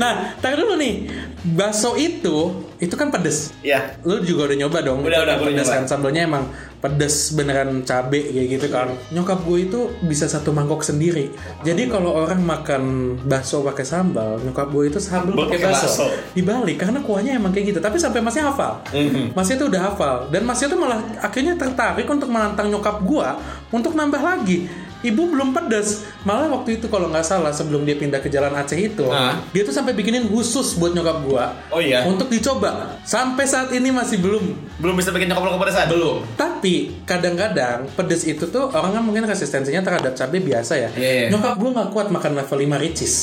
nah, 0.00 0.34
tar 0.38 0.54
dulu 0.54 0.78
nih. 0.78 1.10
Bakso 1.40 1.96
itu 1.98 2.68
itu 2.78 2.94
kan 2.94 3.10
pedes. 3.10 3.50
Iya. 3.66 3.98
Lu 4.06 4.22
juga 4.22 4.46
udah 4.46 4.56
nyoba 4.62 4.78
dong. 4.84 5.02
Udah, 5.02 5.26
udah, 5.26 5.36
pedes 5.42 5.66
nyoba. 5.66 5.74
kan 5.74 5.84
sambelnya 5.90 6.22
emang 6.22 6.44
pedes 6.80 7.36
beneran 7.36 7.84
cabe 7.84 8.32
kayak 8.32 8.46
gitu 8.56 8.66
kan. 8.72 8.88
Nyokap 9.12 9.44
gue 9.44 9.68
itu 9.68 9.80
bisa 10.04 10.24
satu 10.24 10.50
mangkok 10.50 10.80
sendiri. 10.80 11.28
Jadi 11.60 11.92
kalau 11.92 12.16
orang 12.16 12.40
makan 12.40 12.82
bakso 13.28 13.60
pakai 13.60 13.84
sambal, 13.84 14.40
nyokap 14.40 14.72
gue 14.72 14.84
itu 14.88 14.98
sambal 14.98 15.36
Pakai 15.36 15.60
bakso. 15.60 16.08
Dibalik 16.32 16.80
karena 16.80 17.04
kuahnya 17.04 17.36
emang 17.36 17.52
kayak 17.52 17.76
gitu. 17.76 17.80
Tapi 17.84 18.00
sampai 18.00 18.24
masnya 18.24 18.48
hafal. 18.48 18.80
Mhm. 18.96 19.36
Masnya 19.36 19.56
tuh 19.60 19.68
udah 19.68 19.82
hafal 19.92 20.16
dan 20.32 20.42
masnya 20.48 20.72
tuh 20.72 20.80
malah 20.80 21.00
akhirnya 21.20 21.54
tertarik 21.60 22.08
untuk 22.08 22.32
menantang 22.32 22.72
nyokap 22.72 23.04
gua 23.04 23.36
untuk 23.68 23.92
nambah 23.92 24.20
lagi. 24.24 24.88
Ibu 25.00 25.22
belum 25.26 25.50
pedes, 25.50 26.04
malah 26.22 26.44
waktu 26.50 26.76
itu 26.76 26.84
kalau 26.86 27.08
nggak 27.08 27.22
salah 27.22 27.48
sebelum 27.50 27.82
dia 27.82 27.94
pindah 27.94 28.18
ke 28.18 28.28
Jalan 28.28 28.52
Aceh 28.52 28.76
itu, 28.76 29.08
Ah. 29.08 29.40
dia 29.48 29.62
tuh 29.62 29.72
sampai 29.72 29.92
bikinin 29.92 30.26
khusus 30.26 30.76
buat 30.76 30.92
nyokap 30.92 31.24
gua 31.24 31.56
Oh 31.68 31.80
iya. 31.80 32.04
untuk 32.04 32.28
dicoba. 32.28 33.00
Sampai 33.00 33.44
saat 33.44 33.70
ini 33.70 33.88
masih 33.88 34.16
belum. 34.16 34.44
Belum 34.76 34.92
bisa 34.92 35.08
bikin 35.08 35.26
nyokap 35.26 35.40
lo 35.42 35.56
kepedesan? 35.56 35.88
Belum. 35.88 36.20
Tapi 36.34 37.00
kadang-kadang 37.02 37.88
pedes 37.90 38.22
itu 38.24 38.44
tuh 38.46 38.68
orang 38.68 38.92
kan 38.92 39.02
mungkin 39.02 39.24
resistensinya 39.24 39.80
terhadap 39.80 40.12
cabai 40.12 40.36
biasa 40.38 40.72
ya. 40.74 40.90
Iya, 40.92 41.10
iya. 41.16 41.26
Nyokap 41.28 41.56
gua 41.56 41.70
nggak 41.74 41.88
kuat 41.90 42.06
makan 42.10 42.32
level 42.34 42.58
5 42.60 42.76
ricis. 42.78 43.14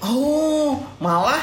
Oh, 0.00 0.78
malah 0.96 1.42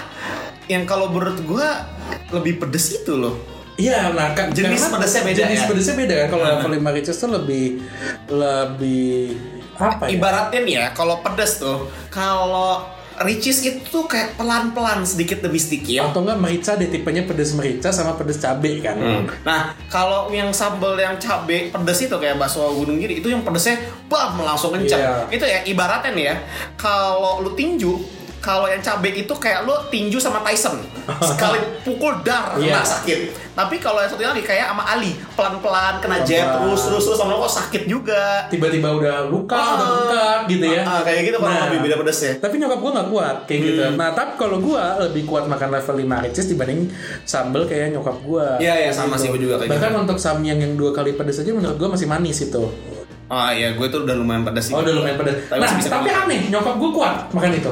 yang 0.65 0.85
kalau 0.85 1.09
menurut 1.09 1.43
gua 1.43 1.83
lebih 2.29 2.57
pedes 2.57 2.95
itu 2.95 3.11
loh. 3.11 3.35
Iya, 3.73 4.11
nah 4.11 4.31
kan 4.31 4.51
Jenis 4.51 4.83
pedesnya 4.85 5.25
beda 5.25 5.39
Jenis 5.41 5.59
ya? 5.59 5.67
pedesnya 5.67 5.95
beda 5.97 6.13
kan. 6.15 6.27
Kalau 6.29 6.43
Ah. 6.43 6.49
level 6.55 6.71
5 6.77 6.91
ricis 6.93 7.17
tuh 7.17 7.27
lebih 7.29 7.81
lebih 8.29 9.35
apa 9.81 10.07
ya? 10.07 10.15
Ibaratnya 10.15 10.59
nih 10.61 10.75
ya, 10.77 10.85
kalau 10.93 11.25
pedes 11.25 11.57
tuh, 11.57 11.89
kalau 12.13 12.85
Ricis 13.21 13.61
itu 13.61 13.99
kayak 14.09 14.33
pelan-pelan 14.33 15.05
sedikit 15.05 15.45
demi 15.45 15.61
sedikit. 15.61 16.09
Atau 16.09 16.25
enggak 16.25 16.41
merica 16.41 16.71
deh 16.73 16.89
tipenya 16.89 17.21
pedes 17.29 17.53
merica 17.53 17.93
sama 17.93 18.17
pedes 18.17 18.41
cabai 18.41 18.81
kan. 18.81 18.97
Nah, 19.45 19.77
kalau 19.93 20.33
yang 20.33 20.49
sambal 20.49 20.97
yang 20.97 21.21
cabe 21.21 21.69
pedes 21.69 21.99
itu 22.01 22.15
kayak 22.17 22.41
bakso 22.41 22.65
gunung 22.73 22.97
giri 22.97 23.21
itu 23.21 23.29
yang 23.29 23.45
pedesnya 23.45 23.77
bam 24.09 24.41
langsung 24.41 24.73
kencang. 24.73 24.97
Iya. 24.97 25.13
Itu 25.29 25.45
ya 25.45 25.59
ibaratnya 25.69 26.11
nih 26.17 26.25
ya, 26.33 26.35
kalau 26.79 27.45
lu 27.45 27.53
tinju, 27.53 27.93
kalau 28.41 28.65
yang 28.65 28.81
cabe 28.81 29.13
itu 29.13 29.29
kayak 29.31 29.63
lu 29.63 29.73
tinju 29.87 30.17
sama 30.17 30.41
Tyson. 30.41 30.81
Sekali 31.21 31.61
pukul 31.85 32.25
dar 32.25 32.57
Iya. 32.57 32.81
kena 32.81 32.83
sakit. 32.83 33.19
Tapi 33.53 33.77
kalau 33.77 34.01
yang 34.01 34.09
satu 34.09 34.23
lagi 34.23 34.41
kayak 34.41 34.73
sama 34.73 34.83
Ali, 34.87 35.13
pelan-pelan 35.37 36.01
kena 36.01 36.25
jab 36.25 36.57
terus 36.57 36.89
terus 36.89 37.03
terus 37.05 37.17
sama 37.21 37.37
kok 37.37 37.53
sakit 37.53 37.83
juga. 37.85 38.49
Tiba-tiba 38.49 38.89
udah 38.97 39.29
luka, 39.29 39.53
Ah. 39.53 39.69
udah 39.77 39.87
bengkak 39.87 40.39
gitu 40.49 40.65
ya. 40.73 40.81
Ah, 40.81 40.99
kayak 41.05 41.21
gitu 41.29 41.37
kalau 41.37 41.53
Nah, 41.53 41.69
lebih 41.69 41.79
beda. 41.85 41.95
Tapi 42.41 42.55
nyokap 42.57 42.79
gue 42.81 42.91
nggak 42.97 43.09
kuat 43.13 43.37
kayak 43.45 43.59
gitu. 43.61 43.81
Hmm. 43.85 43.95
Nah, 44.01 44.09
tapi 44.11 44.31
kalau 44.41 44.57
gue 44.57 44.83
lebih 45.05 45.23
kuat 45.29 45.45
makan 45.45 45.69
level 45.69 45.95
5 46.01 46.17
ricis 46.25 46.49
dibanding 46.49 46.89
sambel 47.23 47.69
kayak 47.69 47.93
nyokap 47.93 48.17
gue. 48.25 48.47
Iya, 48.57 48.73
iya, 48.87 48.91
sama 48.91 49.15
sih, 49.15 49.29
gua 49.29 49.37
juga 49.37 49.55
kayak 49.61 49.69
Bahkan 49.69 49.91
gitu. 49.93 50.01
untuk 50.01 50.17
samyang 50.17 50.59
yang 50.59 50.73
dua 50.73 50.89
kali 50.89 51.13
pedes 51.13 51.37
aja 51.37 51.51
menurut 51.53 51.77
gue 51.77 51.89
masih 51.91 52.07
manis 52.09 52.41
itu. 52.41 52.63
Ah 53.31 53.55
iya, 53.55 53.71
gue 53.79 53.87
tuh 53.87 54.03
udah 54.03 54.11
lumayan 54.19 54.43
pedes 54.43 54.67
sih. 54.67 54.75
Oh, 54.75 54.83
udah 54.83 54.91
lumayan 54.91 55.15
pedes. 55.15 55.47
Tapi 55.47 55.63
nah, 55.63 55.71
tapi 55.79 56.09
aneh, 56.11 56.41
nyokap 56.51 56.75
gue 56.75 56.89
kuat 56.91 57.15
makan 57.31 57.51
itu. 57.55 57.71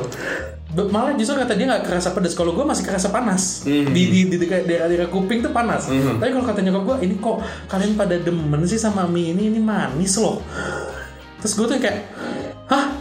Malah 0.88 1.20
justru 1.20 1.36
kata 1.36 1.60
dia 1.60 1.68
nggak 1.68 1.84
kerasa 1.84 2.16
pedes. 2.16 2.32
Kalau 2.32 2.56
gue 2.56 2.64
masih 2.64 2.88
kerasa 2.88 3.12
panas. 3.12 3.68
Mhm. 3.68 3.92
Di 3.92 4.04
di 4.08 4.20
di 4.32 4.36
dekat 4.40 4.64
daerah-daerah 4.64 5.12
kuping 5.12 5.44
tuh 5.44 5.52
panas. 5.52 5.92
Mhm. 5.92 6.24
Tapi 6.24 6.32
kalau 6.32 6.46
kata 6.48 6.64
nyokap 6.64 6.84
gue, 6.88 6.96
ini 7.12 7.16
kok 7.20 7.44
kalian 7.68 8.00
pada 8.00 8.16
demen 8.16 8.64
sih 8.64 8.80
sama 8.80 9.04
mie 9.04 9.36
ini? 9.36 9.52
Ini 9.52 9.60
manis 9.60 10.16
loh. 10.16 10.40
Terus 11.44 11.54
gue 11.60 11.66
tuh 11.68 11.76
kayak, 11.76 12.08
hah? 12.72 12.99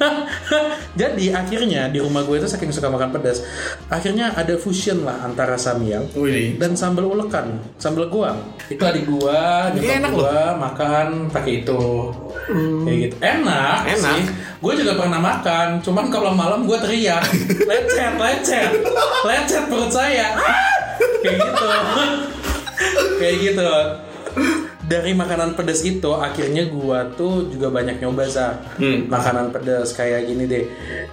Jadi 1.00 1.30
akhirnya 1.30 1.92
di 1.92 2.00
rumah 2.00 2.24
gue 2.24 2.40
itu 2.40 2.48
saking 2.48 2.72
suka 2.72 2.88
makan 2.88 3.12
pedas, 3.12 3.44
akhirnya 3.92 4.32
ada 4.34 4.56
fusion 4.56 5.04
lah 5.04 5.22
antara 5.22 5.54
samyang 5.60 6.08
Wih. 6.16 6.56
dan 6.56 6.74
sambal 6.74 7.08
ulekan, 7.08 7.60
sambal 7.76 8.08
goang. 8.08 8.40
Itu 8.66 8.80
adik 8.80 9.04
gua, 9.06 9.70
nyokap 9.74 9.96
enak 10.00 10.10
gua 10.14 10.38
makan 10.56 11.06
pakai 11.28 11.62
itu. 11.64 11.82
Kayak 12.84 12.98
gitu. 13.06 13.14
Enak, 13.20 13.78
Enak. 13.86 14.14
sih. 14.18 14.22
Gue 14.60 14.72
juga 14.76 14.92
pernah 15.00 15.20
makan, 15.20 15.80
cuman 15.80 16.12
kalau 16.12 16.36
malam 16.36 16.68
gue 16.68 16.78
teriak, 16.80 17.24
lecet, 17.70 18.12
lecet, 18.20 18.70
lecet 19.24 19.64
perut 19.72 19.88
saya. 19.88 20.36
Ah! 20.36 20.68
Kayak 21.24 21.36
gitu. 21.40 21.66
Kayak 23.20 23.36
gitu. 23.40 23.72
Dari 24.90 25.14
makanan 25.14 25.54
pedas 25.54 25.80
itu 25.80 26.10
akhirnya 26.10 26.66
gua 26.66 27.06
tuh 27.08 27.46
juga 27.46 27.70
banyak 27.70 28.02
nyoba 28.02 28.26
sa 28.26 28.58
Hmm. 28.74 29.06
makanan 29.06 29.54
pedas 29.54 29.94
kayak 29.94 30.26
gini 30.26 30.44
deh 30.44 30.66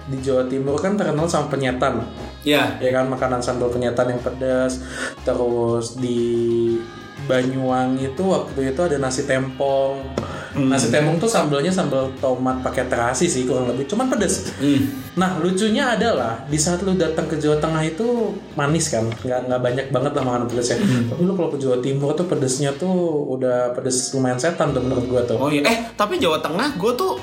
di 0.04 0.18
Jawa 0.18 0.44
Timur 0.44 0.74
kan 0.74 0.98
terkenal 0.98 1.30
sama 1.30 1.46
penyetan 1.46 2.02
Iya. 2.42 2.74
ya 2.76 2.90
kan 2.90 3.06
makanan 3.06 3.38
sambal 3.38 3.70
penyetan 3.70 4.08
yang 4.08 4.18
pedas 4.18 4.82
terus 5.22 5.94
di 5.94 6.74
Banyuwangi 7.28 8.10
itu 8.10 8.22
waktu 8.24 8.72
itu 8.72 8.80
ada 8.80 8.96
nasi 8.96 9.28
tempong. 9.28 10.00
Nasi 10.56 10.88
tempong 10.88 11.20
tuh 11.20 11.28
sambalnya 11.28 11.68
sambal 11.68 12.08
tomat 12.18 12.64
pakai 12.64 12.88
terasi 12.88 13.28
sih 13.28 13.44
kurang 13.44 13.68
lebih. 13.68 13.84
Cuman 13.84 14.08
pedas 14.08 14.48
Hmm. 14.58 15.04
nah 15.18 15.34
lucunya 15.38 15.98
adalah 15.98 16.46
di 16.46 16.56
saat 16.56 16.78
lu 16.82 16.94
datang 16.94 17.26
ke 17.26 17.36
Jawa 17.36 17.58
Tengah 17.58 17.82
itu 17.84 18.32
manis 18.54 18.88
kan? 18.88 19.04
Nggak 19.22 19.40
nggak 19.46 19.60
banyak 19.60 19.86
banget 19.92 20.12
lah 20.16 20.22
makanan 20.24 20.46
pedasnya 20.48 20.76
tapi 21.10 21.20
lu 21.22 21.32
kalau 21.36 21.50
ke 21.52 21.58
Jawa 21.58 21.76
Timur 21.78 22.10
tuh 22.14 22.26
pedasnya 22.26 22.70
tuh 22.74 22.94
udah 23.28 23.76
pedes 23.76 24.14
lumayan 24.14 24.38
setan 24.38 24.72
tuh 24.72 24.80
menurut 24.80 25.04
gua 25.06 25.22
tuh. 25.22 25.36
Oh 25.36 25.50
iya. 25.52 25.62
Eh, 25.62 25.78
tapi 25.94 26.16
Jawa 26.16 26.38
Tengah 26.40 26.74
gue 26.74 26.92
tuh 26.96 27.18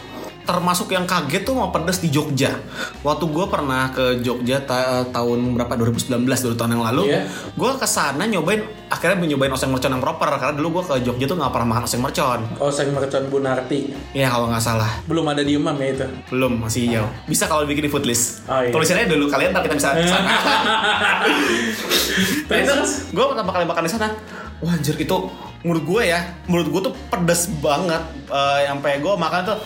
termasuk 0.45 0.87
yang 0.87 1.03
kaget 1.03 1.41
tuh 1.41 1.51
mau 1.51 1.69
pedes 1.69 1.97
di 1.97 2.07
Jogja. 2.07 2.53
Waktu 3.01 3.25
gue 3.25 3.45
pernah 3.45 3.89
ke 3.89 4.21
Jogja 4.21 4.61
ta- 4.61 5.01
tahun 5.05 5.51
berapa 5.51 5.73
2019 5.75 6.13
dua 6.21 6.53
tahun 6.53 6.71
yang 6.73 6.85
lalu. 6.85 7.03
Iya. 7.09 7.25
Gue 7.51 7.71
ke 7.73 7.83
sana 7.83 8.23
nyobain 8.23 8.61
akhirnya 8.85 9.25
nyobain 9.25 9.49
oseng 9.49 9.69
mercon 9.69 9.89
yang 9.89 9.99
proper 9.99 10.29
karena 10.31 10.53
dulu 10.53 10.79
gue 10.79 10.83
ke 10.85 10.95
Jogja 11.01 11.25
tuh 11.25 11.35
nggak 11.35 11.49
pernah 11.49 11.67
makan 11.67 11.83
oseng 11.83 11.99
mercon. 11.99 12.39
Oseng 12.57 12.89
mercon 12.89 13.25
Bunarti. 13.25 13.89
Ya 14.13 14.29
kalau 14.29 14.45
nggak 14.45 14.61
salah 14.61 14.91
Belum 15.03 15.25
ada 15.25 15.41
di 15.41 15.53
Umam 15.53 15.73
ya 15.75 15.89
itu. 15.91 16.05
belum 16.29 16.61
masih 16.61 16.87
jauh. 16.91 17.09
Bisa 17.25 17.45
kalau 17.45 17.65
bikin 17.65 17.81
di 17.81 17.91
footlist. 17.91 18.45
Oh, 18.45 18.61
iya. 18.61 18.69
Tulisannya 18.69 19.05
dulu 19.07 19.25
kalian 19.27 19.49
ntar 19.49 19.65
kita 19.65 19.75
bisa 19.75 19.89
ke 19.91 20.05
sana. 20.05 20.29
Itu 22.45 22.73
gue 23.15 23.25
pertama 23.25 23.51
kali 23.51 23.65
makan 23.65 23.83
di 23.83 23.91
sana. 23.91 24.07
Wah 24.61 24.71
anjir 24.71 24.95
itu 24.95 25.17
menurut 25.61 25.83
gue 25.83 26.01
ya, 26.07 26.21
menurut 26.45 26.67
gue 26.69 26.81
tuh 26.85 26.93
pedes 27.09 27.49
banget. 27.59 27.99
Eh, 28.25 28.61
sampai 28.65 28.99
gue 28.99 29.13
makan 29.13 29.41
tuh 29.43 29.57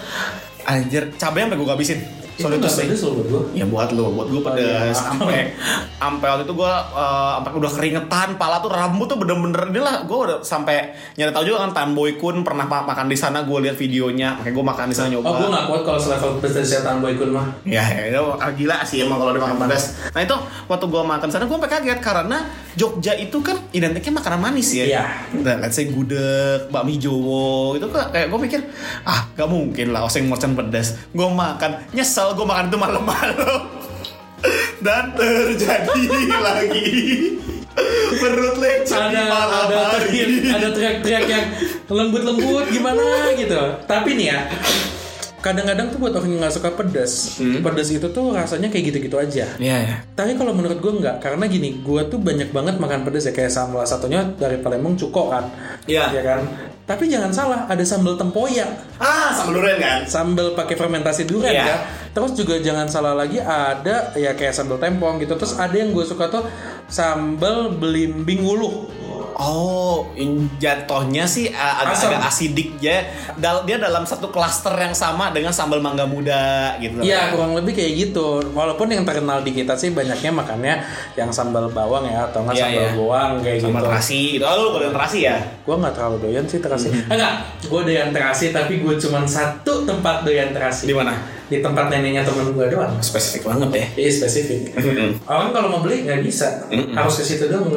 anjir 0.63 1.03
cabenya 1.15 1.47
sampai 1.47 1.57
gue 1.57 1.69
habisin. 1.69 2.01
Itu 2.39 2.47
Soalnya 2.47 2.63
nggak 2.63 2.71
sih- 2.71 2.87
pedes 2.87 3.01
loh 3.03 3.13
buat 3.13 3.27
gue. 3.27 3.41
Ya 3.51 3.65
buat 3.67 3.89
lo, 3.91 4.15
buat 4.15 4.27
gue 4.29 4.39
Oh, 4.39 4.55
iya. 4.55 4.87
pedes. 4.87 4.95
Sampai 4.97 5.51
sampai 5.93 6.27
waktu 6.29 6.43
itu 6.45 6.55
gue 6.55 6.71
eh, 6.71 7.31
sampai 7.35 7.51
udah 7.53 7.67
keringetan, 7.69 8.29
pala 8.33 8.55
tuh 8.57 8.71
rambut 8.71 9.05
tuh 9.05 9.19
bener-bener 9.19 9.59
ini 9.67 9.77
lah. 9.77 10.07
Gue 10.07 10.17
udah 10.23 10.37
sampai 10.39 10.87
nyari 11.13 11.29
tahu 11.29 11.43
juga 11.45 11.67
kan 11.67 11.71
Tan 11.73 11.89
Boy 11.91 12.15
Kun 12.15 12.39
pernah 12.41 12.63
ma- 12.63 12.85
makan 12.85 13.05
di 13.05 13.19
sana. 13.19 13.43
Gue 13.43 13.59
lihat 13.61 13.75
videonya, 13.75 14.39
makanya 14.39 14.55
gue 14.55 14.65
makan 14.65 14.85
di 14.87 14.95
sana 14.95 15.07
nyoba. 15.09 15.27
Oh, 15.27 15.35
gue 15.35 15.49
nggak 15.49 15.65
kuat 15.67 15.81
kalau 15.83 15.99
selevel 15.99 16.31
pedesnya 16.39 16.79
Tanboy 16.79 17.13
Kun 17.13 17.29
mah. 17.29 17.43
Ya, 17.67 17.83
ya, 17.83 18.07
itu 18.07 18.23
gila 18.55 18.77
sih 18.83 19.03
emang 19.03 19.19
kalau 19.19 19.35
dimakan 19.35 19.59
pedas. 19.59 19.83
Nah 20.09 20.21
itu 20.21 20.35
waktu 20.65 20.85
gua 20.85 21.03
makan 21.03 21.27
sana 21.27 21.43
gua 21.43 21.59
sampai 21.59 21.71
kaget 21.73 21.99
karena 21.99 22.37
Jogja 22.79 23.11
itu 23.19 23.43
kan 23.43 23.59
identiknya 23.75 24.23
makanan 24.23 24.39
manis 24.39 24.71
ya. 24.71 24.87
Iya. 24.87 25.03
Nah, 25.43 25.59
let's 25.59 25.75
say 25.75 25.91
gudeg, 25.91 26.71
bakmi 26.71 26.95
Jowo 26.95 27.75
itu 27.75 27.83
kok 27.91 28.15
kayak 28.15 28.31
gue 28.31 28.39
pikir 28.47 28.61
ah 29.03 29.27
gak 29.35 29.51
mungkin 29.51 29.91
lah 29.91 30.07
oseng 30.07 30.31
mercon 30.31 30.55
pedas. 30.55 30.95
Gue 31.11 31.27
makan 31.27 31.91
nyesel 31.91 32.31
gue 32.39 32.45
makan 32.47 32.71
itu 32.71 32.77
malam-malam 32.79 33.61
dan 34.85 35.11
terjadi 35.11 35.99
lagi 36.47 36.87
perut 38.19 38.55
lecet 38.59 38.99
ada 38.99 39.21
malam 39.27 39.67
ada 39.71 39.77
hari. 39.95 40.07
teriak 40.11 40.55
ada 40.55 40.67
teriak-teriak 40.75 41.25
yang 41.27 41.45
lembut-lembut 41.87 42.65
gimana 42.71 43.31
gitu 43.35 43.59
tapi 43.87 44.19
nih 44.19 44.35
ya 44.35 44.39
kadang-kadang 45.39 45.87
tuh 45.87 45.97
buat 45.97 46.11
orang 46.11 46.29
yang 46.29 46.39
nggak 46.39 46.51
suka 46.53 46.69
pedas 46.71 47.39
pedas 47.39 47.89
itu 47.89 48.03
tuh 48.05 48.31
rasanya 48.31 48.67
kayak 48.67 48.91
gitu-gitu 48.91 49.15
aja 49.15 49.47
Iya 49.55 49.77
ya. 49.79 49.95
tapi 50.11 50.33
kalau 50.33 50.51
menurut 50.51 50.77
gue 50.77 50.93
nggak 50.97 51.19
karena 51.19 51.45
gini 51.45 51.79
gue 51.79 52.01
tuh 52.05 52.17
banyak 52.17 52.49
banget 52.49 52.75
makan 52.75 53.01
pedas 53.01 53.23
ya 53.23 53.33
kayak 53.33 53.49
salah 53.49 53.83
satunya 53.83 54.23
dari 54.33 54.57
Palembang 54.57 54.93
cuko 54.93 55.29
kan 55.29 55.47
Iya. 55.85 56.11
ya 56.11 56.21
kan 56.21 56.41
tapi 56.83 57.05
jangan 57.05 57.29
salah 57.29 57.59
ada 57.65 57.81
sambal 57.81 58.13
tempoyak 58.13 58.65
Ah, 58.97 59.29
sambal 59.31 59.57
durian 59.57 59.77
kan? 59.77 59.99
sambal 60.03 60.51
pakai 60.53 60.73
fermentasi 60.73 61.23
durian 61.23 61.53
Iya. 61.53 61.65
ya. 61.65 61.77
Terus 62.09 62.33
juga 62.33 62.57
jangan 62.57 62.89
salah 62.89 63.13
lagi 63.13 63.37
ada 63.37 64.09
ya 64.13 64.33
kayak 64.33 64.49
sambal 64.49 64.75
tempong 64.75 65.21
gitu. 65.21 65.37
Terus 65.37 65.53
ada 65.53 65.71
yang 65.71 65.93
gue 65.93 66.01
suka 66.01 66.25
tuh 66.27 66.41
sambal 66.89 67.69
belimbing 67.71 68.41
ulu. 68.41 68.89
Oh, 69.39 70.11
in- 70.13 70.51
jatuhnya 70.59 71.23
sih 71.23 71.47
agak, 71.47 71.95
Asam. 71.95 72.11
agak 72.11 72.27
asidik 72.27 72.75
ya. 72.77 73.07
Dal- 73.33 73.63
dia 73.63 73.79
dalam 73.79 74.03
satu 74.03 74.27
klaster 74.27 74.75
yang 74.75 74.91
sama 74.91 75.31
dengan 75.31 75.49
sambal 75.49 75.79
mangga 75.79 76.03
muda 76.03 76.75
gitu. 76.77 76.99
Iya 76.99 77.31
kurang 77.31 77.55
lebih 77.55 77.71
kayak 77.71 77.91
gitu. 77.97 78.43
Walaupun 78.51 78.91
yang 78.91 79.01
terkenal 79.01 79.39
di 79.39 79.55
kita 79.55 79.73
sih 79.73 79.89
banyaknya 79.89 80.29
makannya 80.29 80.75
yang 81.15 81.31
sambal 81.31 81.71
bawang 81.71 82.03
ya 82.03 82.27
atau 82.27 82.43
nggak 82.43 82.51
Iya, 82.53 82.63
sambal 82.65 82.83
iya. 82.83 82.91
bawang 82.93 83.31
kayak 83.39 83.57
Sambal 83.57 83.79
gitu. 83.79 83.87
terasi 83.87 84.19
gitu. 84.35 84.43
Oh, 84.43 84.53
lu 84.53 84.67
kalau 84.69 84.89
terasi 84.91 85.17
ya? 85.23 85.35
Gue 85.63 85.75
nggak 85.77 85.93
terlalu 85.93 86.17
doyan 86.19 86.43
sih 86.43 86.59
terasi. 86.59 86.87
Eh, 86.89 86.99
Enggak, 87.07 87.33
gue 87.63 87.81
doyan 87.81 88.09
terasi 88.11 88.45
tapi 88.51 88.73
gue 88.77 88.95
cuma 88.99 89.23
satu 89.23 89.87
tempat 89.87 90.21
doyan 90.21 90.51
terasi. 90.51 90.83
Di 90.83 90.91
mana? 90.91 91.15
Di 91.49 91.59
tempat 91.59 91.89
neneknya 91.89 92.21
temen 92.21 92.53
gue 92.53 92.65
doang. 92.69 92.93
Spesifik 92.99 93.49
banget 93.49 93.69
ya. 93.73 93.85
Iya 93.99 94.11
spesifik. 94.15 94.69
Orang 95.25 95.49
kalau 95.49 95.67
mau 95.67 95.81
beli 95.81 96.05
nggak 96.05 96.21
bisa, 96.21 96.69
harus 96.69 97.15
ke 97.15 97.25
situ 97.25 97.49
dong. 97.49 97.73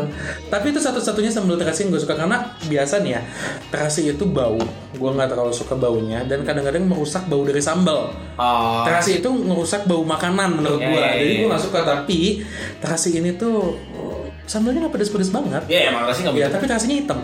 Tapi 0.47 0.67
itu 0.69 0.77
satu-satunya 0.77 1.29
sambal 1.29 1.57
terasi 1.57 1.83
yang 1.83 1.91
gue 1.91 1.99
suka 1.99 2.15
karena 2.15 2.37
biasa 2.63 3.01
nih 3.01 3.17
ya 3.17 3.21
terasi 3.69 4.07
itu 4.07 4.25
bau. 4.25 4.61
Gue 4.93 5.11
nggak 5.11 5.33
terlalu 5.33 5.51
suka 5.51 5.73
baunya 5.73 6.21
dan 6.23 6.45
kadang-kadang 6.45 6.85
merusak 6.85 7.25
bau 7.25 7.43
dari 7.43 7.59
sambal. 7.59 8.13
Oh, 8.35 8.85
Terasi 8.85 9.19
itu 9.19 9.29
merusak 9.29 9.85
bau 9.85 10.05
makanan 10.05 10.53
menurut 10.55 10.77
Iya, 10.77 10.87
gue. 10.87 10.99
iya, 10.99 11.11
Jadi 11.17 11.25
iya. 11.27 11.39
gue 11.41 11.49
nggak 11.49 11.65
suka. 11.65 11.79
Tapi 11.83 12.19
terasi 12.79 13.09
ini 13.17 13.31
tuh 13.35 13.81
sambalnya 14.45 14.85
nggak 14.85 14.93
pedes-pedes 14.93 15.33
banget. 15.33 15.63
ya 15.65 15.89
emang 15.89 16.05
terasi 16.05 16.21
nggak 16.23 16.35
Ya 16.37 16.47
tapi 16.47 16.65
terasinya 16.67 16.97
hitam. 16.99 17.19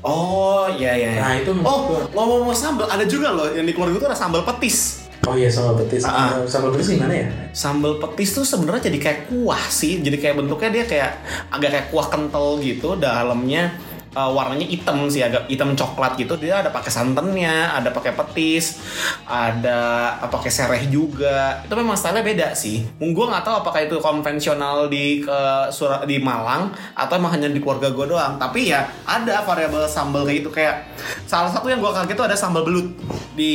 Oh, 0.00 0.64
iya 0.70 0.96
iya. 0.96 1.10
Nah, 1.18 1.34
itu 1.36 1.52
Oh, 1.60 1.78
gua. 1.86 2.00
ngomong-ngomong 2.14 2.56
sambal, 2.56 2.86
ada 2.86 3.04
juga 3.04 3.30
loh 3.30 3.50
yang 3.50 3.68
di 3.68 3.74
keluarga 3.74 4.00
tuh 4.00 4.08
ada 4.08 4.16
sambal 4.16 4.46
petis. 4.46 4.99
Oh 5.28 5.36
iya 5.36 5.52
sambal 5.52 5.84
petis. 5.84 6.08
Ah. 6.08 6.40
Sambal 6.48 6.72
petis 6.72 6.96
gimana 6.96 7.12
ya? 7.12 7.26
Sambal 7.52 8.00
petis 8.00 8.32
tuh 8.32 8.44
sebenarnya 8.48 8.88
jadi 8.88 8.98
kayak 8.98 9.20
kuah 9.28 9.60
sih. 9.68 10.00
Jadi 10.00 10.16
kayak 10.16 10.40
bentuknya 10.40 10.70
dia 10.80 10.84
kayak 10.88 11.10
agak 11.52 11.70
kayak 11.76 11.86
kuah 11.92 12.08
kental 12.08 12.56
gitu. 12.64 12.96
Dalamnya 12.96 13.76
uh, 14.14 14.30
warnanya 14.30 14.66
hitam 14.66 15.06
sih, 15.10 15.22
agak 15.22 15.46
hitam 15.50 15.74
coklat 15.74 16.16
gitu. 16.18 16.38
Dia 16.38 16.62
ada 16.62 16.70
pakai 16.70 16.90
santannya, 16.90 17.70
ada 17.70 17.90
pakai 17.90 18.14
petis, 18.14 18.80
ada 19.26 20.14
uh, 20.22 20.28
pakai 20.30 20.50
sereh 20.50 20.86
juga. 20.88 21.62
Itu 21.66 21.74
memang 21.74 21.98
stylenya 21.98 22.24
beda 22.24 22.48
sih. 22.54 22.82
Gue 22.98 23.26
nggak 23.26 23.44
tahu 23.44 23.54
apakah 23.66 23.80
itu 23.84 23.96
konvensional 24.00 24.90
di 24.90 25.22
ke 25.22 25.40
Sura- 25.74 26.06
di 26.06 26.18
Malang 26.22 26.72
atau 26.94 27.14
emang 27.18 27.34
hanya 27.34 27.50
di 27.50 27.60
keluarga 27.62 27.90
gue 27.90 28.06
doang. 28.10 28.38
Tapi 28.38 28.70
ya 28.70 28.86
ada 29.06 29.42
variabel 29.42 29.86
sambal 29.86 30.26
kayak 30.26 30.46
gitu. 30.46 30.50
Kayak 30.50 30.90
salah 31.26 31.50
satu 31.50 31.70
yang 31.70 31.78
gue 31.82 31.90
kaget 31.90 32.14
itu 32.14 32.24
ada 32.24 32.36
sambal 32.36 32.62
belut 32.66 32.92
di 33.34 33.54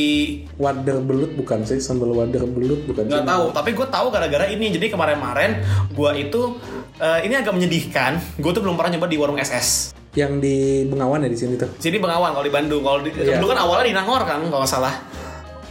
Wader 0.56 1.04
belut 1.04 1.36
bukan 1.36 1.62
sih 1.68 1.78
sambal 1.78 2.16
wader 2.16 2.48
belut 2.48 2.88
bukan 2.88 3.06
nggak 3.06 3.28
tahu 3.28 3.44
tapi 3.52 3.70
gue 3.76 3.86
tahu 3.86 4.06
gara-gara 4.08 4.48
ini 4.48 4.72
jadi 4.72 4.88
kemarin-kemarin 4.88 5.60
gue 5.92 6.10
itu 6.16 6.56
eh, 6.96 7.20
ini 7.28 7.34
agak 7.36 7.52
menyedihkan 7.52 8.16
gue 8.40 8.50
tuh 8.56 8.64
belum 8.64 8.74
pernah 8.80 8.96
nyoba 8.96 9.06
di 9.06 9.20
warung 9.20 9.36
SS 9.36 9.92
Yang 10.16 10.32
di 10.40 10.56
Bengawan 10.86 11.20
ya 11.20 11.28
di 11.28 11.36
sini 11.36 11.54
tuh. 11.54 11.68
sini 11.76 12.00
Bengawan 12.00 12.32
kalau 12.32 12.42
di 12.42 12.50
Bandung 12.50 12.80
kalau 12.80 12.98
di, 12.98 13.12
Iya. 13.12 13.36
dulu 13.36 13.52
kan 13.52 13.60
awalnya 13.60 13.84
di 13.84 13.94
Nangor 13.94 14.24
kan 14.24 14.40
kalau 14.42 14.58
nggak 14.58 14.72
salah 14.72 14.96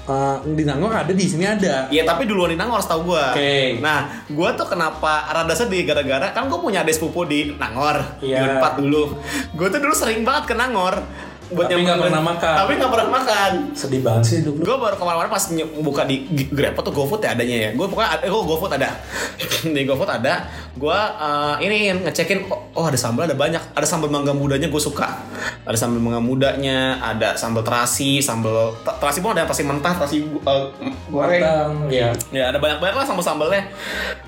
Uh, 0.05 0.37
di 0.45 0.61
Nangor 0.61 0.93
ada 0.93 1.09
di 1.09 1.25
sini 1.25 1.49
ada. 1.49 1.89
Iya 1.89 2.05
tapi 2.05 2.29
duluan 2.29 2.53
di 2.53 2.55
Nangor 2.55 2.77
setahu 2.77 3.09
gue 3.09 3.25
Oke. 3.33 3.81
Nah 3.81 4.21
gue 4.23 4.49
tuh 4.53 4.69
kenapa 4.69 5.25
rada 5.25 5.49
sedih 5.51 5.81
gara-gara 5.81 6.29
Kan 6.29 6.45
gue 6.45 6.61
punya 6.61 6.85
adik 6.85 6.93
sepupu 6.93 7.25
di 7.25 7.57
Nangor 7.57 8.21
Di 8.21 8.29
Iya. 8.29 8.61
Unpad 8.61 8.85
dulu 8.85 9.17
Gue 9.57 9.65
tuh 9.65 9.81
dulu 9.81 9.97
sering 9.97 10.21
banget 10.21 10.45
ke 10.45 10.53
Nangor 10.53 11.01
buat 11.45 11.69
Tapi 11.69 11.81
nggak 11.81 12.01
pernah 12.01 12.21
makan. 12.21 12.53
Tapi 12.57 12.71
nggak 12.75 12.89
pernah 12.89 13.09
makan 13.11 13.51
Sedih 13.73 14.01
banget 14.01 14.23
sih 14.25 14.35
hidup 14.41 14.53
lu. 14.57 14.63
Gue 14.65 14.77
baru 14.77 14.93
kemarin-kemarin 14.93 15.31
pas 15.31 15.45
buka 15.81 16.01
di 16.05 16.15
Grab 16.49 16.73
atau 16.75 16.89
GoFood 16.91 17.21
ya 17.21 17.33
adanya 17.33 17.57
ya. 17.57 17.69
Gue 17.73 17.85
pokoknya 17.85 18.09
ada, 18.17 18.23
oh 18.29 18.41
GoFood 18.43 18.73
ada. 18.73 18.89
di 19.73 19.81
GoFood 19.85 20.09
ada. 20.11 20.33
Gue 20.73 20.93
eh, 20.97 21.55
ini 21.61 21.77
ngecekin 22.01 22.45
oh, 22.75 22.85
ada 22.85 22.99
sambal 22.99 23.23
ada 23.25 23.33
banyak. 23.33 23.73
Ada 23.73 23.87
sambal 23.87 24.11
mangga 24.11 24.35
mudanya 24.35 24.67
gue 24.67 24.81
suka. 24.83 25.23
Ada 25.63 25.87
sambal 25.87 26.03
mangga 26.03 26.21
mudanya, 26.21 26.99
ada 26.99 27.33
sambal 27.39 27.63
terasi, 27.63 28.19
sambal 28.19 28.75
terasi 28.83 29.23
pun 29.23 29.33
ada 29.33 29.47
yang 29.47 29.49
pasti 29.49 29.63
mentah, 29.63 29.95
terasi 29.95 30.17
eh, 30.21 30.63
goreng. 31.09 31.41
Matang, 31.41 31.71
ya. 31.89 32.11
Ya 32.29 32.51
ada 32.51 32.59
banyak-banyak 32.59 32.95
lah 32.99 33.05
sambal-sambalnya. 33.07 33.71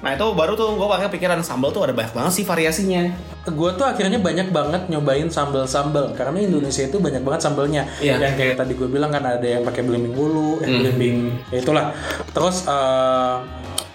Nah 0.01 0.15
itu 0.15 0.25
baru 0.33 0.55
tuh 0.55 0.79
gue 0.79 0.87
pakai 0.87 1.11
pikiran 1.11 1.43
sambal 1.43 1.69
tuh 1.75 1.85
ada 1.85 1.93
banyak 1.93 2.15
banget 2.15 2.33
sih 2.33 2.45
variasinya. 2.47 3.11
Gue 3.47 3.69
tuh 3.75 3.85
akhirnya 3.85 4.17
banyak 4.17 4.49
banget 4.55 4.81
nyobain 4.87 5.27
sambal-sambal 5.27 6.15
karena 6.15 6.39
Indonesia 6.39 6.87
itu 6.87 6.97
banyak 6.97 7.21
banget 7.21 7.41
sambalnya. 7.43 7.83
Iya. 7.99 8.17
Yang 8.17 8.33
kayak 8.39 8.55
tadi 8.63 8.73
gue 8.73 8.87
bilang 8.87 9.11
kan 9.11 9.23
ada 9.27 9.45
yang 9.45 9.67
pakai 9.67 9.83
belimbing 9.83 10.15
bulu, 10.15 10.63
eh, 10.63 10.67
belimbing 10.71 11.35
ya 11.51 11.59
itulah. 11.59 11.91
Terus 12.31 12.63
eh, 12.65 13.35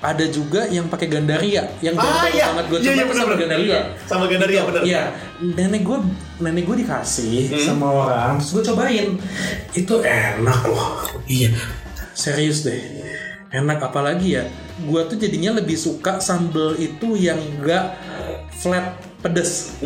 ada 0.02 0.24
juga 0.26 0.66
yang 0.66 0.86
pakai 0.86 1.06
gandaria 1.06 1.62
yang 1.78 1.94
Ah, 1.94 2.26
iya. 2.26 2.50
banget 2.50 2.64
gue 2.66 2.78
Iya, 2.78 2.82
coba 2.82 2.90
iya, 2.92 3.04
bener, 3.04 3.06
sambal 3.14 3.22
bener. 3.28 3.40
gandaria. 3.40 3.80
Sambal 4.02 4.26
gandaria, 4.26 4.54
Gitu. 4.54 4.68
bener. 4.68 4.82
Iya, 4.82 5.02
nenek 5.40 5.82
gue 5.82 5.98
nenek 6.38 6.64
gue 6.64 6.76
dikasih 6.82 7.38
Hmm. 7.48 7.62
sama 7.64 7.86
orang, 7.88 8.32
terus 8.36 8.50
gue 8.52 8.64
cobain. 8.66 9.08
Itu 9.72 9.94
enak 10.00 10.60
loh. 10.64 10.86
Iya. 11.24 11.54
Serius 12.12 12.60
deh. 12.62 12.82
Enak 13.48 13.78
apalagi 13.80 14.34
ya. 14.34 14.44
Gua 14.82 15.04
tuh 15.04 15.14
jadinya 15.14 15.54
lebih 15.54 15.76
suka 15.76 16.18
sambal 16.18 16.74
itu 16.74 17.14
yang 17.14 17.36
enggak 17.38 17.94
flat 18.54 18.92
pedes. 19.18 19.76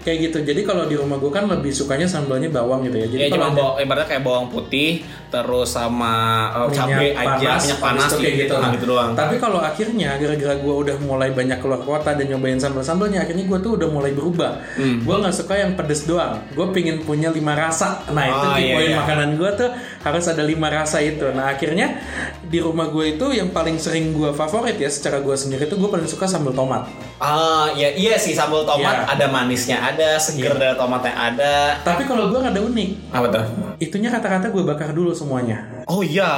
Kayak 0.00 0.18
gitu. 0.22 0.38
Jadi 0.44 0.60
kalau 0.62 0.84
di 0.84 0.94
rumah 0.94 1.16
gue 1.16 1.28
kan 1.28 1.48
lebih 1.48 1.72
sukanya 1.72 2.04
sambalnya 2.04 2.52
bawang 2.52 2.84
gitu 2.84 2.92
ya. 2.94 3.06
Jadi 3.08 3.18
Ya 3.18 3.28
kalau 3.30 3.34
cuma 3.34 3.48
ada 3.48 3.56
bawang, 3.58 3.76
ibaratnya 3.80 4.08
kayak 4.10 4.22
bawang 4.22 4.46
putih 4.48 4.90
terus 5.34 5.74
sama 5.74 6.14
uh, 6.54 6.70
cabai 6.70 7.10
aja, 7.10 7.58
minyak 7.58 7.80
panas 7.82 8.06
itu 8.14 8.22
kayak 8.22 8.34
gitu. 8.46 8.54
Nah, 8.54 8.70
gitu 8.70 8.86
doang. 8.86 9.10
Tapi 9.18 9.34
kalau 9.42 9.58
akhirnya 9.58 10.14
gara-gara 10.14 10.54
gue 10.54 10.74
udah 10.86 10.96
mulai 11.02 11.34
banyak 11.34 11.58
keluar 11.58 11.82
kota 11.82 12.14
dan 12.14 12.30
nyobain 12.30 12.62
sambal-sambalnya, 12.62 13.26
akhirnya 13.26 13.42
gue 13.50 13.58
tuh 13.58 13.74
udah 13.74 13.88
mulai 13.90 14.14
berubah. 14.14 14.62
Hmm. 14.78 15.02
Gue 15.02 15.16
nggak 15.18 15.34
suka 15.34 15.58
yang 15.58 15.74
pedes 15.74 16.06
doang. 16.06 16.38
Gue 16.54 16.70
pingin 16.70 17.02
punya 17.02 17.34
lima 17.34 17.58
rasa. 17.58 18.06
Nah 18.14 18.24
itu 18.24 18.44
Oh, 18.44 18.54
di 18.54 18.62
iya, 18.68 18.74
poin 18.76 18.88
iya. 18.92 18.96
makanan 19.00 19.28
gue 19.34 19.50
tuh 19.56 19.70
harus 20.04 20.24
ada 20.28 20.42
lima 20.44 20.68
rasa 20.68 21.00
itu. 21.00 21.26
Nah 21.32 21.48
akhirnya 21.48 21.96
di 22.44 22.60
rumah 22.60 22.92
gue 22.92 23.16
itu 23.16 23.26
yang 23.32 23.50
paling 23.50 23.80
sering 23.80 24.12
gue 24.12 24.30
favorit 24.30 24.76
ya 24.76 24.86
secara 24.86 25.18
gue 25.18 25.32
sendiri 25.32 25.64
tuh 25.64 25.80
gue 25.80 25.88
paling 25.88 26.04
suka 26.04 26.28
sambal 26.28 26.52
tomat. 26.52 26.86
Ah, 27.16 27.72
ya 27.72 27.88
iya 27.90 28.14
sih 28.14 28.36
sambal 28.36 28.62
tomat 28.62 28.84
Iya. 28.84 29.16
ada 29.16 29.26
manisnya 29.32 29.80
ada, 29.80 30.20
seger 30.20 30.52
dari 30.54 30.76
tomatnya 30.76 31.14
ada. 31.16 31.80
Tapi 31.80 32.04
kalau 32.04 32.28
gue 32.28 32.36
ada 32.36 32.60
unik. 32.60 32.90
Apa 33.10 33.26
tuh? 33.32 33.44
Itunya 33.80 34.12
kata-kata 34.12 34.52
gue 34.52 34.60
bakar 34.60 34.92
dulu 34.92 35.16
semuanya. 35.24 35.58
Oh 35.88 36.04
iya. 36.04 36.30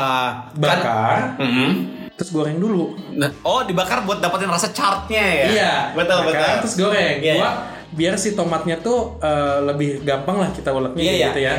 Bakar, 0.55 1.35
Mm-mm. 1.37 1.71
terus 2.15 2.31
goreng 2.31 2.57
dulu. 2.57 2.95
Nah, 3.13 3.29
oh 3.43 3.61
dibakar 3.63 4.03
buat 4.03 4.19
dapetin 4.19 4.49
rasa 4.49 4.71
chartnya 4.71 5.21
ya? 5.21 5.47
Iya. 5.51 5.73
Betul 5.93 6.19
bakar, 6.25 6.33
betul. 6.33 6.55
Terus 6.65 6.75
goreng. 6.79 7.17
Iya, 7.21 7.35
Gua 7.37 7.43
iya. 7.43 7.51
biar 7.87 8.15
si 8.19 8.35
tomatnya 8.35 8.77
tuh 8.83 9.17
eh, 9.23 9.59
lebih 9.63 10.03
gampang 10.03 10.43
lah 10.43 10.51
kita 10.51 10.69
uleknya 10.71 11.01
kayak 11.01 11.17
iya. 11.17 11.29
gitu 11.31 11.41
ya. 11.41 11.55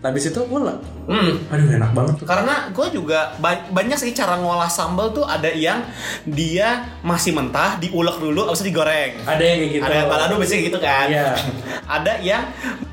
Nah, 0.00 0.08
habis 0.10 0.24
itu 0.28 0.40
ulek. 0.44 0.78
Hmm. 1.02 1.32
Aduh 1.50 1.66
enak 1.72 1.90
banget 1.90 2.14
tuh. 2.18 2.26
Karena 2.28 2.54
gue 2.70 2.86
juga 2.92 3.34
ba- 3.38 3.66
banyak 3.70 3.98
sih 3.98 4.12
cara 4.12 4.38
ngolah 4.38 4.70
sambal 4.70 5.10
tuh 5.10 5.24
ada 5.24 5.50
yang 5.50 5.82
dia 6.22 6.98
masih 7.02 7.34
mentah 7.34 7.78
diulek 7.78 8.18
dulu 8.18 8.46
abis 8.46 8.62
itu 8.62 8.70
digoreng. 8.70 9.22
Ada 9.26 9.42
yang 9.42 9.58
kayak 9.58 9.72
gitu. 9.74 9.82
Ada 9.82 9.94
yang 9.96 10.08
balado 10.10 10.34
biasanya 10.38 10.62
gitu 10.66 10.78
kan. 10.78 11.06
Iya. 11.08 11.26
ada 11.98 12.12
yang 12.22 12.42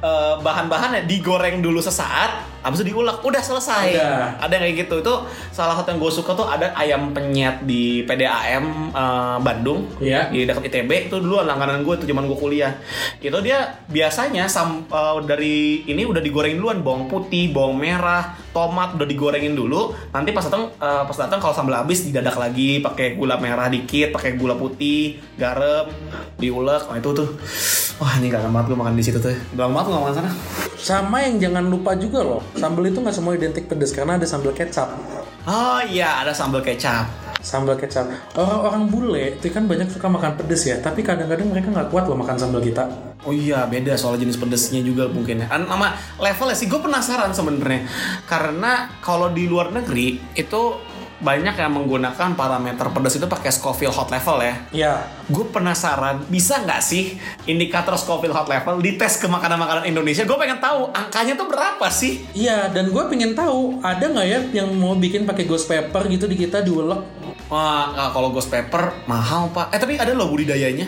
eh, 0.02 0.36
bahan-bahannya 0.42 1.06
digoreng 1.06 1.62
dulu 1.62 1.82
sesaat, 1.84 2.59
abis 2.64 2.84
itu 2.84 2.92
diulek, 2.92 3.24
udah 3.24 3.42
selesai. 3.44 3.96
Udah. 3.96 4.40
Ada 4.40 4.52
yang 4.60 4.64
kayak 4.68 4.78
gitu. 4.88 4.96
Itu 5.00 5.14
salah 5.52 5.76
satu 5.80 5.96
yang 5.96 6.00
gue 6.00 6.12
suka 6.12 6.32
tuh 6.36 6.48
ada 6.48 6.76
ayam 6.76 7.12
penyet 7.16 7.64
di 7.64 8.04
PDAM 8.04 8.92
eh, 8.92 9.38
Bandung. 9.40 9.88
Iya. 10.00 10.32
Di 10.32 10.44
dekat 10.44 10.68
ITB 10.68 11.12
itu 11.12 11.18
dulu 11.20 11.42
langganan 11.44 11.82
gue 11.84 11.96
tuh 12.00 12.08
zaman 12.08 12.28
gue 12.28 12.38
kuliah. 12.38 12.74
Itu 13.20 13.40
dia 13.40 13.80
biasanya 13.88 14.46
sam, 14.52 14.86
eh, 14.88 15.18
dari 15.24 15.88
ini 15.88 16.04
udah 16.04 16.20
digoreng 16.20 16.60
duluan 16.60 16.84
bawang 16.84 17.08
putih, 17.08 17.52
bawang 17.52 17.80
merah, 17.80 18.36
tomat 18.52 18.96
udah 18.98 19.08
digorengin 19.08 19.54
dulu. 19.54 19.94
Nanti 20.14 20.34
pas 20.34 20.46
datang 20.46 20.72
eh, 20.74 21.04
pas 21.06 21.18
datang 21.18 21.40
kalau 21.42 21.54
sambal 21.54 21.82
habis 21.82 22.06
didadak 22.06 22.36
lagi 22.38 22.82
pakai 22.82 23.18
gula 23.18 23.38
merah 23.38 23.68
dikit, 23.68 24.14
pakai 24.16 24.38
gula 24.38 24.56
putih, 24.56 25.20
garam, 25.36 25.90
diulek. 26.38 26.88
Nah 26.90 26.98
itu 26.98 27.10
tuh 27.14 27.30
wah 28.00 28.16
ini 28.18 28.32
kangen 28.32 28.56
banget 28.56 28.72
gue 28.72 28.78
makan 28.80 28.96
di 28.96 29.04
situ 29.04 29.20
tuh. 29.20 29.36
Lama 29.60 29.82
banget 29.82 29.86
gue 29.86 29.94
nggak 29.94 30.04
makan 30.04 30.16
sana. 30.16 30.32
Sama 30.80 31.18
yang 31.28 31.36
jangan 31.44 31.68
lupa 31.68 31.92
juga 32.00 32.24
loh, 32.24 32.40
sambal 32.56 32.88
itu 32.88 33.04
nggak 33.04 33.16
semua 33.16 33.36
identik 33.36 33.68
pedas 33.68 33.92
karena 33.92 34.16
ada 34.16 34.24
sambal 34.24 34.56
kecap. 34.56 34.88
Oh 35.44 35.84
iya 35.84 36.24
ada 36.24 36.32
sambal 36.32 36.64
kecap. 36.64 37.19
Sambal 37.40 37.80
kecap. 37.80 38.12
Orang-orang 38.36 38.92
bule 38.92 39.40
itu 39.40 39.48
kan 39.48 39.64
banyak 39.64 39.88
suka 39.88 40.12
makan 40.12 40.36
pedas 40.36 40.68
ya, 40.68 40.76
tapi 40.84 41.02
kadang-kadang 41.08 41.48
mereka 41.48 41.72
nggak 41.72 41.88
kuat 41.88 42.06
loh 42.12 42.20
makan 42.20 42.36
sambal 42.36 42.60
kita. 42.60 42.84
Oh 43.24 43.36
iya 43.36 43.68
beda 43.68 43.96
soal 44.00 44.16
jenis 44.20 44.40
pedesnya 44.40 44.80
juga 44.84 45.08
mungkin 45.08 45.44
ya. 45.44 45.48
Sama 45.52 45.96
levelnya 46.20 46.56
sih 46.56 46.68
gue 46.72 46.80
penasaran 46.80 47.32
sebenarnya 47.36 47.88
karena 48.28 48.92
kalau 49.04 49.32
di 49.32 49.48
luar 49.48 49.76
negeri 49.76 50.20
itu 50.36 50.62
banyak 51.20 51.52
yang 51.60 51.72
menggunakan 51.76 52.32
parameter 52.40 52.88
pedas 52.96 53.20
itu 53.20 53.28
pakai 53.28 53.52
Scoville 53.52 53.92
hot 53.92 54.08
level 54.08 54.40
ya. 54.40 54.56
Ya, 54.72 54.94
Gue 55.28 55.44
penasaran 55.52 56.24
bisa 56.32 56.64
nggak 56.64 56.80
sih 56.80 57.20
indikator 57.44 58.00
Scoville 58.00 58.32
hot 58.32 58.48
level 58.48 58.80
dites 58.80 59.20
ke 59.20 59.28
makanan-makanan 59.28 59.84
Indonesia? 59.84 60.24
Gue 60.24 60.40
pengen 60.40 60.64
tahu 60.64 60.88
angkanya 60.96 61.36
tuh 61.36 61.52
berapa 61.52 61.88
sih? 61.92 62.24
iya. 62.32 62.72
Dan 62.72 62.96
gue 62.96 63.04
pengen 63.12 63.36
tahu 63.36 63.84
ada 63.84 64.00
nggak 64.00 64.28
ya 64.32 64.40
yang 64.64 64.72
mau 64.80 64.96
bikin 64.96 65.28
pakai 65.28 65.44
ghost 65.44 65.68
pepper 65.68 66.08
gitu 66.08 66.24
di 66.26 66.40
kita 66.40 66.64
diulek. 66.64 67.19
Wah 67.50 67.98
ah, 67.98 68.10
kalau 68.14 68.30
ghost 68.30 68.54
pepper 68.54 68.94
mahal 69.10 69.50
pak. 69.50 69.74
Eh 69.74 69.82
tapi 69.82 69.98
ada 69.98 70.14
loh 70.14 70.30
budidayanya. 70.30 70.86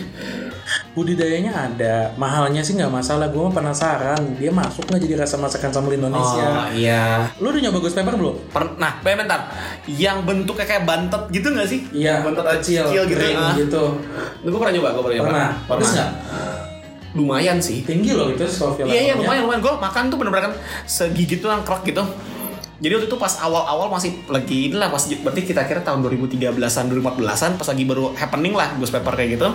Budidayanya 0.93 1.51
ada, 1.51 2.13
mahalnya 2.21 2.61
sih 2.61 2.77
nggak 2.77 2.93
masalah. 2.93 3.33
Gue 3.33 3.49
mah 3.49 3.49
penasaran, 3.49 4.37
dia 4.37 4.53
masuk 4.53 4.85
nggak 4.85 5.01
jadi 5.01 5.15
rasa 5.25 5.41
masakan 5.41 5.73
sambal 5.73 5.97
Indonesia. 5.97 6.45
Oh 6.45 6.69
iya. 6.69 7.33
Lu 7.41 7.49
udah 7.49 7.61
nyoba 7.65 7.81
ghost 7.81 7.97
pepper 7.97 8.13
belum? 8.13 8.35
Per- 8.53 8.77
nah, 8.77 9.01
bentar, 9.01 9.49
yang 9.89 10.21
bentuknya 10.21 10.69
kayak 10.69 10.85
bantet 10.85 11.23
gitu 11.33 11.49
nggak 11.49 11.65
sih? 11.65 11.81
Iya, 11.91 12.21
bentet 12.21 12.45
kecil, 12.45 12.85
kecil 12.87 13.03
gitu. 13.09 13.17
kering 13.17 13.39
ah. 13.41 13.53
gitu. 13.57 13.83
Gue 14.45 14.59
pernah 14.61 14.73
nyoba, 14.77 14.89
gue 14.93 15.03
pernah. 15.03 15.25
Pernah? 15.25 15.49
Pedes 15.65 15.91
nggak? 15.97 16.09
Lumayan 17.17 17.57
sih. 17.57 17.83
Tinggi 17.83 18.15
loh 18.15 18.31
itu 18.31 18.45
Scoville 18.47 18.87
Iya 18.87 19.01
iya 19.11 19.13
lumayan 19.17 19.49
lumayan. 19.49 19.61
Gue 19.65 19.73
makan 19.81 20.03
tuh 20.13 20.17
bener-bener 20.21 20.43
kan 20.47 20.53
segigit 20.85 21.41
tuh 21.41 21.49
yang 21.49 21.65
krek 21.65 21.89
gitu. 21.89 22.05
Jadi 22.81 22.97
waktu 22.97 23.07
itu 23.13 23.17
pas 23.21 23.29
awal-awal 23.37 23.93
masih 23.93 24.25
lagi 24.25 24.73
inilah 24.73 24.89
pas 24.89 25.05
berarti 25.05 25.45
kita 25.45 25.69
kira 25.69 25.85
tahun 25.85 26.01
2013-an 26.01 26.89
2014-an 26.89 27.51
pas 27.61 27.67
lagi 27.69 27.83
baru 27.85 28.17
happening 28.17 28.57
lah 28.57 28.73
ghost 28.81 28.89
pepper 28.89 29.13
kayak 29.13 29.37
gitu. 29.37 29.53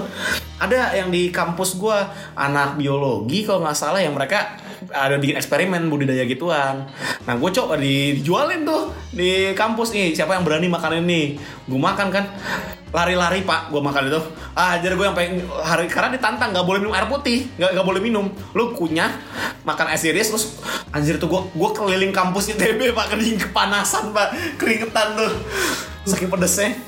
Ada 0.57 0.97
yang 0.97 1.13
di 1.13 1.29
kampus 1.29 1.77
gua 1.77 2.09
anak 2.33 2.81
biologi 2.81 3.45
kalau 3.45 3.65
nggak 3.65 3.77
salah 3.77 4.01
yang 4.01 4.17
mereka 4.17 4.57
ada 4.93 5.17
bikin 5.19 5.37
eksperimen 5.37 5.89
budidaya 5.89 6.23
gituan. 6.29 6.87
Nah 7.25 7.35
gue 7.35 7.51
coba 7.51 7.75
di- 7.81 8.21
dijualin 8.21 8.63
tuh 8.63 8.93
di 9.11 9.51
kampus 9.57 9.91
nih 9.91 10.15
siapa 10.15 10.37
yang 10.37 10.45
berani 10.47 10.69
makan 10.71 11.03
ini. 11.03 11.41
Gue 11.67 11.81
makan 11.81 12.09
kan 12.13 12.25
lari-lari 12.95 13.43
pak 13.43 13.69
gue 13.69 13.83
makan 13.83 14.09
itu 14.09 14.21
ah 14.55 14.79
jadi 14.81 14.97
gue 14.97 15.05
yang 15.05 15.13
pengen 15.13 15.45
hari 15.61 15.85
karena 15.85 16.17
ditantang 16.17 16.55
nggak 16.55 16.65
boleh 16.65 16.81
minum 16.81 16.95
air 16.97 17.05
putih 17.11 17.45
nggak 17.61 17.77
nggak 17.77 17.87
boleh 17.87 18.01
minum 18.01 18.31
lu 18.57 18.73
kunyah 18.73 19.11
makan 19.69 19.93
es 19.93 20.07
iris 20.07 20.33
terus 20.33 20.45
anjir 20.95 21.21
tuh 21.21 21.29
gue 21.29 21.41
gue 21.51 21.71
keliling 21.77 22.15
kampus 22.15 22.57
ITB 22.57 22.89
pak 22.97 23.13
kering 23.13 23.37
kepanasan 23.37 24.17
pak 24.17 24.33
keringetan 24.57 25.19
tuh 25.19 25.33
saking 26.09 26.31
pedesnya 26.31 26.79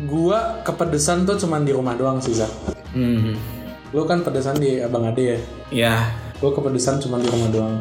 Gua 0.00 0.58
kepedesan 0.60 1.22
tuh 1.22 1.38
cuman 1.38 1.62
di 1.62 1.70
rumah 1.70 1.94
doang 1.94 2.18
sih, 2.18 2.34
Zak. 2.34 2.50
hmm 2.90 3.34
Lu 3.90 4.02
kan 4.02 4.20
pedesan 4.20 4.58
di 4.58 4.78
Abang 4.78 5.06
Ade 5.06 5.22
ya? 5.22 5.38
ya 5.70 5.94
Gue 6.34 6.50
kepedesan 6.50 6.98
cuma 6.98 7.16
di 7.16 7.24
rumah 7.24 7.46
doang. 7.48 7.74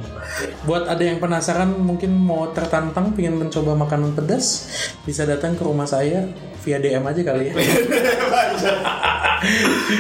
Buat 0.64 0.86
ada 0.86 1.02
yang 1.02 1.18
penasaran 1.18 1.74
mungkin 1.74 2.14
mau 2.14 2.48
tertantang 2.48 3.12
pengen 3.12 3.36
mencoba 3.36 3.74
makanan 3.74 4.14
pedas, 4.14 4.70
bisa 5.04 5.26
datang 5.26 5.58
ke 5.58 5.66
rumah 5.66 5.84
saya 5.84 6.30
via 6.62 6.78
DM 6.78 7.02
aja 7.04 7.22
kali 7.26 7.50
ya. 7.50 7.54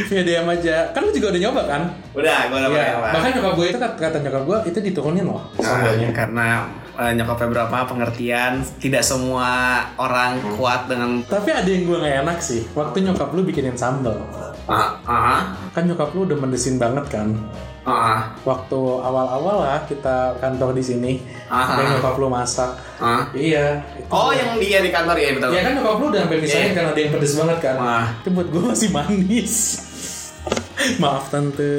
via 0.05 0.21
DM 0.21 0.47
aja. 0.55 0.75
Kan 0.93 1.01
lu 1.03 1.11
juga 1.11 1.33
udah 1.33 1.41
nyoba 1.41 1.61
kan? 1.65 1.81
udah 2.13 2.37
gue 2.45 2.55
udah 2.55 2.69
Iya. 2.69 2.85
pernah 2.93 3.11
Bahkan 3.11 3.29
nyokap 3.33 3.53
gue 3.53 3.65
itu 3.67 3.77
kata, 3.81 4.17
nyokap 4.21 4.43
gue 4.45 4.57
itu 4.69 4.79
diturunin 4.85 5.25
loh. 5.25 5.41
Nah, 5.57 6.13
karena 6.13 6.47
eh, 6.95 7.11
nyokapnya 7.13 7.47
berapa 7.49 7.77
pengertian 7.85 8.51
tidak 8.77 9.01
semua 9.01 9.49
orang 9.95 10.37
kuat 10.53 10.85
dengan 10.85 11.21
Tapi 11.23 11.49
ada 11.49 11.65
yang 11.65 11.83
gue 11.83 11.97
gak 11.97 12.15
enak 12.23 12.37
sih. 12.39 12.61
Waktu 12.71 13.03
nyokap 13.03 13.31
lu 13.31 13.41
bikinin 13.41 13.73
sambal. 13.73 14.17
ah 14.63 14.95
ah 15.03 15.41
Kan 15.71 15.85
nyokap 15.85 16.11
lu 16.11 16.23
udah 16.23 16.37
mendesin 16.37 16.77
banget 16.77 17.03
kan. 17.09 17.35
ah 17.83 18.31
Waktu 18.41 18.79
awal-awal 18.79 19.59
lah 19.61 19.79
kita 19.83 20.37
kantor 20.37 20.71
di 20.71 20.81
sini, 20.81 21.13
Ah. 21.45 21.75
ada 21.75 21.83
nyokap 21.91 22.15
lu 22.15 22.27
masak. 22.27 22.71
ah 22.97 23.27
Iya. 23.29 23.83
itu. 23.93 24.07
oh 24.07 24.31
yang 24.31 24.55
dia 24.55 24.79
di 24.79 24.87
kantor 24.87 25.17
ya 25.17 25.35
betul 25.35 25.51
Ya 25.51 25.61
kan 25.61 25.71
nyokap 25.75 25.95
lu 25.97 26.05
udah 26.09 26.21
sampai 26.23 26.37
misalnya 26.39 26.63
Iya. 26.63 26.73
kan 26.73 26.85
ada 26.87 26.99
yang 26.99 27.11
pedes 27.11 27.33
banget 27.35 27.57
kan. 27.59 27.75
Wah. 27.75 28.05
Itu 28.17 28.29
buat 28.31 28.47
gue 28.47 28.61
masih 28.63 28.89
manis. 28.89 29.53
Maaf 31.01 31.31
tante. 31.31 31.73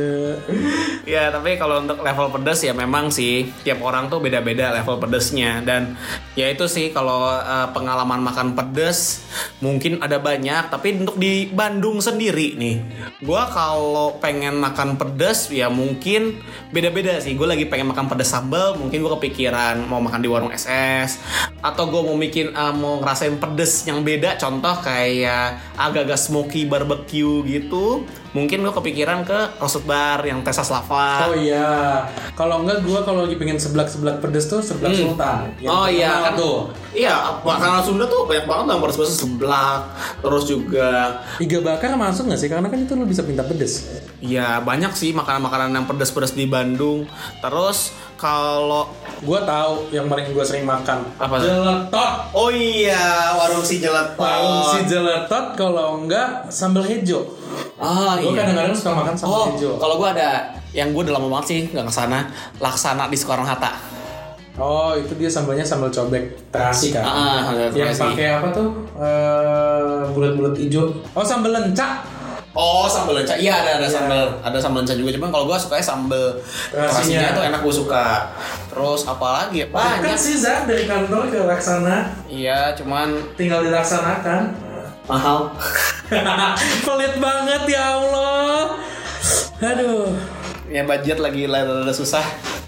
Ya 1.04 1.28
tapi 1.28 1.60
kalau 1.60 1.84
untuk 1.84 2.00
level 2.00 2.32
pedas 2.32 2.64
ya 2.64 2.72
memang 2.72 3.12
sih 3.12 3.52
tiap 3.60 3.84
orang 3.84 4.08
tuh 4.08 4.20
beda-beda 4.20 4.72
level 4.72 4.96
pedesnya. 4.96 5.60
Dan 5.60 5.96
ya 6.32 6.48
itu 6.48 6.64
sih 6.66 6.90
kalau 6.90 7.28
eh, 7.28 7.68
pengalaman 7.76 8.24
makan 8.24 8.56
pedas 8.56 9.24
mungkin 9.60 10.00
ada 10.00 10.16
banyak 10.20 10.70
tapi 10.70 10.96
untuk 11.04 11.16
di 11.18 11.50
Bandung 11.50 11.98
sendiri 11.98 12.54
nih 12.54 12.76
gua 13.24 13.50
kalau 13.50 14.16
pengen 14.22 14.60
makan 14.60 14.94
pedas 14.94 15.50
ya 15.52 15.68
mungkin 15.68 16.40
beda-beda 16.72 17.20
sih. 17.20 17.36
Gue 17.36 17.50
lagi 17.50 17.68
pengen 17.68 17.92
makan 17.92 18.08
pedas 18.08 18.32
sambal 18.32 18.78
mungkin 18.80 19.04
gua 19.04 19.20
kepikiran 19.20 19.84
mau 19.84 20.00
makan 20.00 20.20
di 20.24 20.28
warung 20.30 20.52
SS 20.54 21.20
atau 21.60 21.88
gue 21.88 22.00
mau 22.00 22.16
bikin 22.16 22.52
eh, 22.52 22.74
mau 22.74 23.00
ngerasain 23.04 23.36
pedas 23.36 23.84
yang 23.84 24.00
beda. 24.00 24.40
Contoh 24.40 24.80
kayak 24.80 25.76
agak-agak 25.76 26.18
smoky 26.18 26.64
barbecue 26.64 27.44
gitu 27.44 28.04
mungkin 28.34 28.66
gue 28.66 28.74
kepikiran 28.74 29.22
ke 29.22 29.62
roasted 29.62 29.86
bar 29.86 30.18
yang 30.26 30.42
Texas 30.42 30.68
lava 30.68 31.30
Oh 31.30 31.34
iya. 31.38 32.02
Kalau 32.34 32.66
enggak 32.66 32.82
gue 32.82 32.98
kalau 33.06 33.24
lagi 33.24 33.38
pengen 33.38 33.56
seblak-seblak 33.56 34.18
pedes 34.18 34.50
tuh 34.50 34.58
seblak 34.58 34.90
sultan. 34.90 35.54
Yang 35.62 35.70
oh 35.70 35.86
iya 35.86 36.10
kan 36.26 36.32
tuh. 36.34 36.58
iya 36.90 37.14
makanan 37.42 37.82
Sunda 37.86 38.04
tuh 38.06 38.26
banyak 38.26 38.46
banget 38.46 38.74
yang 38.74 38.80
pedas 38.82 39.14
seblak 39.14 39.80
terus 40.18 40.44
juga 40.46 41.22
Iga 41.38 41.58
bakar 41.62 41.94
masuk 41.94 42.26
nggak 42.26 42.40
sih? 42.42 42.50
Karena 42.50 42.66
kan 42.66 42.78
itu 42.82 42.92
lu 42.98 43.06
bisa 43.06 43.22
minta 43.22 43.46
pedes. 43.46 43.86
ya 44.18 44.58
banyak 44.58 44.90
sih 44.96 45.14
makanan-makanan 45.14 45.70
yang 45.70 45.86
pedas-pedas 45.86 46.32
di 46.32 46.48
Bandung 46.48 47.04
terus 47.38 47.92
kalau 48.16 48.88
Gue 49.20 49.40
tahu 49.40 49.88
yang 49.88 50.04
paling 50.04 50.28
gue 50.28 50.44
sering 50.44 50.62
makan. 50.62 51.00
Apa? 51.16 51.38
Jeletot. 51.38 52.12
oh 52.32 52.48
iya 52.48 53.32
warung 53.32 53.60
si 53.60 53.78
jeletot 53.78 54.20
Warung 54.20 54.62
si 54.68 54.80
jeletot 54.84 55.46
kalau 55.54 55.98
enggak 55.98 56.44
sambal 56.48 56.82
hejo. 56.82 57.24
ah 57.76 58.16
Gue 58.16 58.32
kadang-kadang 58.32 58.72
suka 58.72 58.92
makan 58.94 59.14
sambal 59.14 59.32
oh 59.34 59.44
hejo. 59.50 59.70
kalau 59.76 59.96
gue 59.96 60.08
ada 60.10 60.52
yang 60.70 60.90
gue 60.90 61.02
udah 61.02 61.14
lama 61.14 61.28
banget 61.30 61.46
sih 61.46 61.60
nggak 61.70 61.86
ke 61.86 61.94
sana 61.94 62.18
laksana 62.58 63.06
di 63.06 63.14
Soekarno 63.14 63.42
Hatta 63.42 63.72
Oh 64.54 64.94
itu 64.94 65.10
dia 65.18 65.26
sambalnya 65.26 65.66
sambal 65.66 65.90
cobek 65.90 66.30
terasi 66.54 66.94
kan? 66.94 67.02
Ah, 67.02 67.50
sambal 67.50 67.74
yang 67.74 67.90
pakai 67.90 68.26
apa 68.32 68.48
tuh? 68.54 68.68
Eh, 68.94 70.00
bulat-bulat 70.14 70.54
hijau. 70.54 70.94
Oh 71.10 71.26
sambal 71.26 71.50
lencak. 71.50 72.06
Oh 72.54 72.86
sambal 72.86 73.18
lenca, 73.18 73.34
iya 73.34 73.66
ada 73.66 73.82
ada 73.82 73.88
sambal 73.90 74.38
ada 74.38 74.54
sambal 74.56 74.86
lenca 74.86 74.94
juga 74.94 75.10
cuman 75.10 75.28
kalau 75.28 75.44
gue 75.50 75.58
suka 75.58 75.74
sambal 75.76 76.38
terasinya 76.70 77.34
itu 77.34 77.40
enak 77.42 77.60
gue 77.60 77.74
suka. 77.74 78.30
Terus 78.70 79.00
apa 79.04 79.26
lagi 79.26 79.56
ya? 79.60 79.66
Kan 79.68 80.00
Banyak. 80.00 80.14
sih 80.14 80.38
Zak 80.38 80.64
dari 80.64 80.86
kantor 80.86 81.28
ke 81.28 81.38
Laksana 81.42 82.14
Iya 82.24 82.78
cuman 82.78 83.10
tinggal 83.34 83.60
dilaksanakan. 83.60 84.54
mahal. 85.04 85.50
Pelit 86.86 87.14
banget 87.18 87.62
ya 87.68 87.98
Allah. 87.98 88.78
Aduh. 89.60 90.08
Ya 90.68 90.82
budget 90.84 91.20
lagi 91.20 91.44
lada 91.48 91.92
susah. 91.92 92.24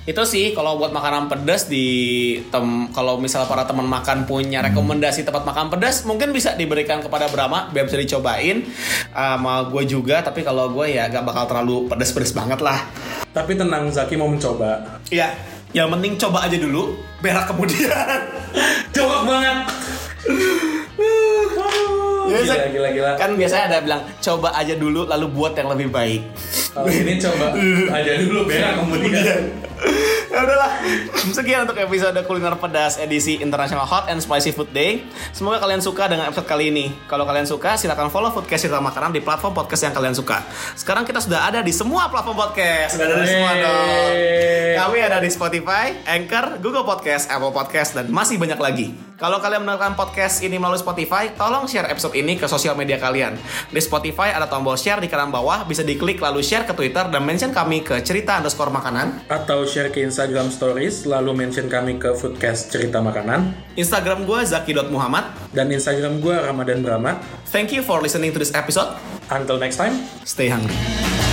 Itu 0.06 0.22
sih 0.22 0.54
kalau 0.54 0.78
buat 0.78 0.94
makanan 0.94 1.26
pedas 1.26 1.66
di 1.66 2.38
tem 2.54 2.87
kalau 2.94 3.18
misal 3.18 3.42
para 3.50 3.66
teman 3.66 3.90
makan 3.90 4.22
punya 4.22 4.62
rekomendasi 4.62 5.26
tempat 5.26 5.42
makan 5.42 5.66
pedas 5.66 6.06
mungkin 6.06 6.30
bisa 6.30 6.54
diberikan 6.54 7.02
kepada 7.02 7.26
Brahma 7.26 7.74
biar 7.74 7.90
bisa 7.90 7.98
dicobain 7.98 8.62
sama 9.11 9.66
gue 9.66 9.82
juga 9.82 10.22
tapi 10.22 10.46
kalau 10.46 10.70
gue 10.70 10.94
ya 10.94 11.11
gak 11.11 11.26
bakal 11.26 11.50
terlalu 11.50 11.90
pedas-pedas 11.90 12.30
banget 12.30 12.62
lah. 12.62 12.87
Tapi 13.35 13.59
tenang, 13.59 13.90
Zaki 13.90 14.14
mau 14.14 14.30
mencoba. 14.30 15.02
Iya, 15.11 15.35
yang 15.74 15.92
penting 15.92 16.16
coba 16.16 16.46
aja 16.46 16.56
dulu, 16.56 16.96
berak 17.20 17.50
kemudian. 17.50 17.92
Jorok 18.94 19.28
banget. 19.28 19.59
Gila, 22.54 22.66
gila, 22.70 22.88
gila. 22.94 23.11
Kan 23.18 23.30
biasanya 23.35 23.64
ada 23.72 23.78
bilang 23.82 24.02
coba 24.22 24.48
aja 24.54 24.74
dulu 24.78 25.11
lalu 25.11 25.26
buat 25.35 25.52
yang 25.59 25.68
lebih 25.74 25.88
baik. 25.90 26.22
Kalau 26.70 26.87
ini 26.87 27.18
coba 27.18 27.46
aja 27.98 28.12
dulu 28.22 28.38
berak 28.46 28.72
kemudian. 28.78 29.65
ya 30.32 30.38
udahlah. 30.42 30.72
Sekian 31.32 31.68
untuk 31.68 31.76
episode 31.76 32.16
kuliner 32.24 32.56
pedas 32.56 32.96
edisi 32.96 33.38
International 33.42 33.84
Hot 33.84 34.08
and 34.08 34.22
Spicy 34.22 34.54
Food 34.54 34.72
Day. 34.72 35.04
Semoga 35.34 35.60
kalian 35.60 35.82
suka 35.82 36.08
dengan 36.08 36.30
episode 36.30 36.48
kali 36.48 36.72
ini. 36.72 36.92
Kalau 37.10 37.28
kalian 37.28 37.44
suka 37.44 37.76
silahkan 37.76 38.08
follow 38.08 38.32
Foodcast 38.32 38.68
Cerita 38.68 38.80
Makanan 38.80 39.12
di 39.12 39.20
platform 39.20 39.52
podcast 39.52 39.90
yang 39.90 39.94
kalian 39.94 40.14
suka. 40.16 40.42
Sekarang 40.78 41.04
kita 41.04 41.20
sudah 41.20 41.48
ada 41.50 41.60
di 41.60 41.72
semua 41.74 42.08
platform 42.08 42.36
podcast. 42.36 42.96
Sudah 42.96 43.06
ada 43.10 43.16
di 43.20 43.28
semua 43.28 43.52
dong. 43.58 44.12
Kami 44.76 44.98
ada 45.02 45.18
di 45.20 45.30
Spotify, 45.32 45.86
Anchor, 46.04 46.60
Google 46.60 46.84
Podcast, 46.84 47.32
Apple 47.32 47.52
Podcast, 47.52 47.96
dan 47.96 48.12
masih 48.12 48.36
banyak 48.36 48.60
lagi. 48.60 48.86
Kalau 49.16 49.40
kalian 49.40 49.64
mendengarkan 49.64 49.96
podcast 49.96 50.44
ini 50.44 50.60
melalui 50.60 50.76
Spotify, 50.76 51.32
tolong 51.32 51.64
share 51.64 51.88
episode 51.88 52.12
ini 52.12 52.36
ke 52.36 52.44
sosial 52.44 52.76
media 52.76 53.00
kalian. 53.00 53.40
Di 53.72 53.80
Spotify 53.80 54.36
ada 54.36 54.44
tombol 54.44 54.76
share 54.76 55.00
di 55.00 55.08
kanan 55.08 55.32
bawah, 55.32 55.64
bisa 55.64 55.80
diklik 55.80 56.20
lalu 56.20 56.44
share 56.44 56.68
ke 56.68 56.76
Twitter 56.76 57.08
dan 57.08 57.24
mention 57.24 57.48
kami 57.48 57.80
ke 57.80 57.96
cerita 58.04 58.36
underscore 58.36 58.68
makanan. 58.68 59.24
Atau 59.32 59.64
share 59.66 59.90
ke 59.90 60.00
Instagram 60.00 60.48
Stories, 60.48 61.05
lalu 61.05 61.35
mention 61.35 61.66
kami 61.66 61.98
ke 61.98 62.14
Foodcast 62.14 62.70
Cerita 62.70 63.02
Makanan. 63.02 63.52
Instagram 63.74 64.24
gue 64.24 64.40
zaki.muhammad. 64.46 65.52
Dan 65.52 65.68
Instagram 65.68 66.22
gue 66.22 66.33
Ramadan 66.33 66.81
Brahma. 66.81 67.18
Thank 67.50 67.74
you 67.74 67.83
for 67.83 67.98
listening 67.98 68.31
to 68.31 68.38
this 68.38 68.55
episode. 68.55 68.94
Until 69.29 69.59
next 69.59 69.76
time. 69.83 70.07
Stay 70.22 70.46
hungry. 70.46 71.25